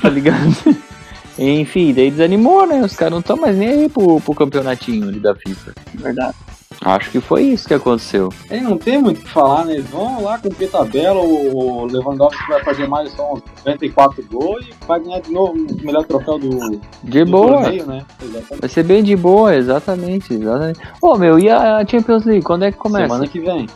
tá 0.02 0.10
ligado? 0.10 0.54
Enfim, 1.38 1.94
daí 1.94 2.12
desanimou, 2.12 2.68
né? 2.68 2.82
Os 2.82 2.96
caras 2.96 3.14
não 3.14 3.20
estão 3.20 3.38
mais 3.38 3.58
nem 3.58 3.70
aí 3.70 3.90
pro, 3.90 4.22
pro 4.22 4.36
campeonatinho 4.36 5.08
ali 5.10 5.20
da 5.20 5.34
FIFA. 5.34 5.74
Verdade. 5.96 6.36
Acho 6.82 7.12
que 7.12 7.22
foi 7.22 7.44
isso 7.44 7.68
que 7.68 7.74
aconteceu. 7.74 8.30
Ele 8.50 8.62
não 8.62 8.78
tem 8.78 8.98
muito 8.98 9.20
o 9.20 9.24
que 9.24 9.30
falar, 9.30 9.66
né? 9.66 9.74
Eles 9.74 9.90
vão 9.90 10.22
lá 10.24 10.38
cumprir 10.38 10.70
tabela, 10.70 11.22
o 11.22 11.86
Lewandowski 11.86 12.48
vai 12.50 12.64
fazer 12.64 12.88
mais 12.88 13.12
só 13.14 13.34
uns 13.34 13.42
94 13.66 14.24
gols 14.32 14.66
e 14.68 14.74
vai 14.86 15.00
ganhar 15.00 15.22
de 15.22 15.32
novo 15.32 15.54
o 15.54 15.86
melhor 15.86 16.04
troféu 16.04 16.38
do, 16.38 16.82
De 17.04 17.24
do 17.24 17.32
boa. 17.32 17.62
torneio, 17.62 17.86
né? 17.86 18.04
Exatamente. 18.22 18.60
Vai 18.60 18.70
ser 18.70 18.84
bem 18.84 19.04
de 19.04 19.16
boa, 19.16 19.56
exatamente, 19.56 20.34
exatamente. 20.34 20.80
Ô 21.02 21.16
meu, 21.16 21.40
e 21.40 21.50
a 21.50 21.86
Champions 21.88 22.26
League, 22.26 22.44
quando 22.44 22.64
é 22.66 22.72
que 22.72 22.78
começa? 22.78 23.06
Semana 23.06 23.28
que 23.28 23.40
vem. 23.40 23.68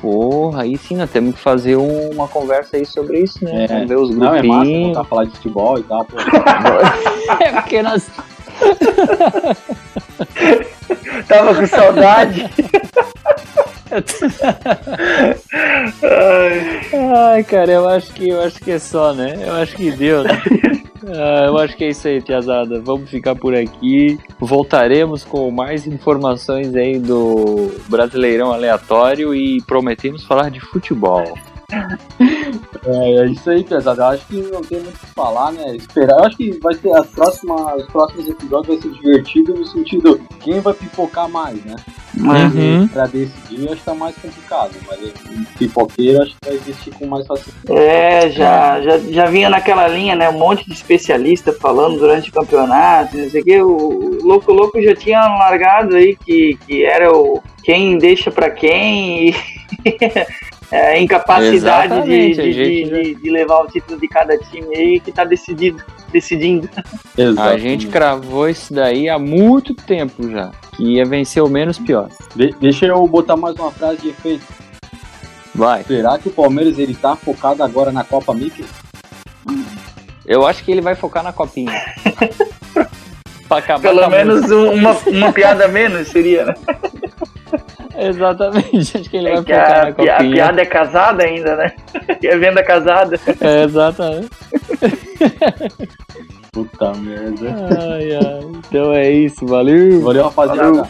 Porra, 0.00 0.62
aí 0.62 0.76
sim, 0.76 0.96
nós 0.96 1.10
temos 1.10 1.34
que 1.34 1.40
fazer 1.40 1.76
um- 1.76 2.10
uma 2.10 2.28
conversa 2.28 2.76
aí 2.76 2.84
sobre 2.86 3.20
isso, 3.20 3.44
né? 3.44 3.64
É. 3.64 3.66
Vamos 3.68 3.88
ver 3.88 3.96
os 3.98 4.10
Não, 4.14 4.34
é 4.34 4.42
massa 4.42 4.64
grupinhos. 4.64 4.84
voltar 4.86 5.00
a 5.00 5.04
falar 5.04 5.24
de 5.24 5.30
futebol 5.32 5.78
e 5.78 5.82
tal. 5.84 6.06
É 7.40 7.52
porque 7.52 7.82
nós. 7.82 8.08
Tava 11.28 11.54
com 11.54 11.66
saudade. 11.66 12.50
Ai, 17.14 17.44
cara, 17.44 17.72
eu 17.72 17.88
acho 17.88 18.12
que 18.12 18.28
eu 18.28 18.40
acho 18.40 18.58
que 18.60 18.70
é 18.70 18.78
só, 18.78 19.12
né? 19.12 19.34
Eu 19.46 19.54
acho 19.54 19.76
que 19.76 19.90
deu. 19.90 20.22
Né? 20.24 20.42
Ah, 21.04 21.46
eu 21.46 21.58
acho 21.58 21.76
que 21.76 21.82
é 21.82 21.88
isso 21.88 22.06
aí, 22.06 22.20
Piazada. 22.20 22.80
Vamos 22.80 23.10
ficar 23.10 23.34
por 23.34 23.56
aqui. 23.56 24.20
Voltaremos 24.38 25.24
com 25.24 25.50
mais 25.50 25.84
informações 25.84 26.76
aí 26.76 26.96
do 26.96 27.72
Brasileirão 27.88 28.52
Aleatório 28.52 29.34
e 29.34 29.60
prometemos 29.62 30.24
falar 30.24 30.48
de 30.48 30.60
futebol. 30.60 31.36
É, 32.84 33.12
é 33.20 33.26
isso 33.26 33.48
aí, 33.48 33.62
pesado. 33.62 34.00
Eu 34.00 34.06
acho 34.06 34.26
que 34.26 34.36
não 34.36 34.60
tem 34.62 34.80
muito 34.80 34.96
o 34.96 34.98
que 34.98 35.06
falar, 35.14 35.52
né? 35.52 35.76
Esperar. 35.76 36.18
Eu 36.18 36.24
acho 36.24 36.36
que 36.36 36.58
vai 36.60 36.74
ter 36.74 36.92
as 36.96 37.06
próximas, 37.06 37.82
os 37.82 37.86
próximos 37.86 38.28
episódios 38.28 38.66
vai 38.66 38.92
ser 38.92 39.00
divertido 39.00 39.54
no 39.54 39.66
sentido 39.66 40.20
quem 40.40 40.60
vai 40.60 40.74
pipocar 40.74 41.28
mais, 41.28 41.64
né? 41.64 41.76
Uhum. 42.18 42.88
Pra 42.88 43.06
decidir, 43.06 43.66
eu 43.66 43.72
acho 43.72 43.76
que 43.76 43.84
tá 43.84 43.94
mais 43.94 44.14
complicado. 44.16 44.72
Mas 44.86 45.00
o 45.00 45.58
pipoqueiro 45.58 46.22
acho 46.22 46.32
que 46.32 46.48
vai 46.48 46.54
existir 46.56 46.90
com 46.94 47.06
mais 47.06 47.26
facilidade. 47.26 47.78
É, 47.78 48.30
já, 48.30 48.80
já, 48.82 48.98
já 48.98 49.26
vinha 49.26 49.48
naquela 49.48 49.88
linha, 49.88 50.14
né? 50.14 50.28
Um 50.28 50.38
monte 50.38 50.66
de 50.66 50.72
especialista 50.72 51.52
falando 51.52 51.98
durante 51.98 52.30
o 52.30 52.32
campeonato, 52.32 53.16
não 53.16 53.30
sei 53.30 53.40
o 53.40 53.44
que. 53.44 53.62
O 53.62 54.18
Louco 54.22 54.52
Louco 54.52 54.82
já 54.82 54.94
tinha 54.94 55.20
largado 55.20 55.96
aí 55.96 56.16
que, 56.16 56.58
que 56.66 56.84
era 56.84 57.10
o 57.10 57.42
quem 57.62 57.96
deixa 57.96 58.30
pra 58.30 58.50
quem 58.50 59.28
e 59.28 59.34
é, 60.72 60.94
a 60.94 61.00
incapacidade 61.00 62.02
de, 62.02 62.12
Exatamente, 62.12 62.42
de, 62.42 62.52
gente 62.52 62.90
de, 62.90 63.14
de- 63.16 63.30
levar 63.30 63.60
o 63.60 63.66
título 63.68 64.00
de 64.00 64.08
cada 64.08 64.36
time 64.38 64.74
aí 64.76 64.98
que 65.00 65.12
tá 65.12 65.22
decidido, 65.24 65.82
decidindo. 66.10 66.68
A 67.38 67.56
gente 67.58 67.86
cravou 67.88 68.48
isso 68.48 68.72
daí 68.74 69.08
há 69.08 69.18
muito 69.18 69.74
tempo 69.74 70.28
já. 70.30 70.50
Que 70.76 70.94
ia 70.96 71.04
vencer 71.04 71.42
o 71.42 71.48
menos 71.48 71.78
pior. 71.78 72.08
De- 72.34 72.54
deixa 72.60 72.86
eu 72.86 73.06
botar 73.06 73.36
mais 73.36 73.54
uma 73.56 73.70
frase 73.70 74.00
de 74.00 74.08
efeito. 74.08 74.44
Vai. 75.54 75.84
Será 75.84 76.18
que 76.18 76.28
o 76.28 76.32
Palmeiras 76.32 76.78
ele 76.78 76.94
tá 76.94 77.14
focado 77.14 77.62
agora 77.62 77.92
na 77.92 78.02
Copa 78.02 78.32
Mickey? 78.34 78.64
Eu 80.26 80.46
acho 80.46 80.64
que 80.64 80.72
ele 80.72 80.80
vai 80.80 80.94
focar 80.94 81.22
na 81.22 81.32
copinha. 81.32 81.72
pra 83.46 83.58
acabar 83.58 83.90
com 83.90 83.96
Pelo 83.98 84.08
menos 84.10 84.50
um- 84.50 84.72
uma, 84.72 84.92
uma 85.06 85.32
piada 85.32 85.68
menos 85.68 86.08
seria, 86.08 86.46
né? 86.46 86.54
Exatamente, 87.96 88.98
acho 88.98 89.10
que 89.10 89.16
ele 89.16 89.28
É 89.28 89.34
vai 89.34 89.44
que 89.44 89.52
focar 89.52 89.72
a, 89.72 89.84
na 89.86 89.92
pi- 89.92 90.08
a 90.08 90.12
copinha. 90.16 90.32
piada 90.34 90.62
é 90.62 90.66
casada 90.66 91.24
ainda, 91.24 91.56
né? 91.56 91.72
E 92.22 92.26
é 92.26 92.36
venda 92.38 92.62
casada. 92.62 93.18
É, 93.40 93.64
exatamente. 93.64 94.30
Puta 96.52 96.92
merda. 96.94 97.48
Ai, 97.80 98.14
ai. 98.14 98.40
Então 98.68 98.92
é 98.92 99.10
isso, 99.10 99.46
valeu. 99.46 100.00
Valeu, 100.02 100.24
rapaziada. 100.24 100.70
Valeu. 100.72 100.86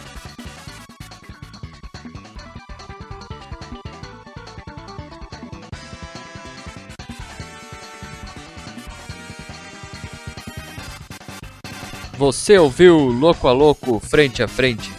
Você 12.17 12.57
ouviu 12.57 12.97
Louco 12.97 13.47
a 13.47 13.51
Louco 13.51 13.99
Frente 13.99 14.43
a 14.43 14.47
Frente? 14.47 14.91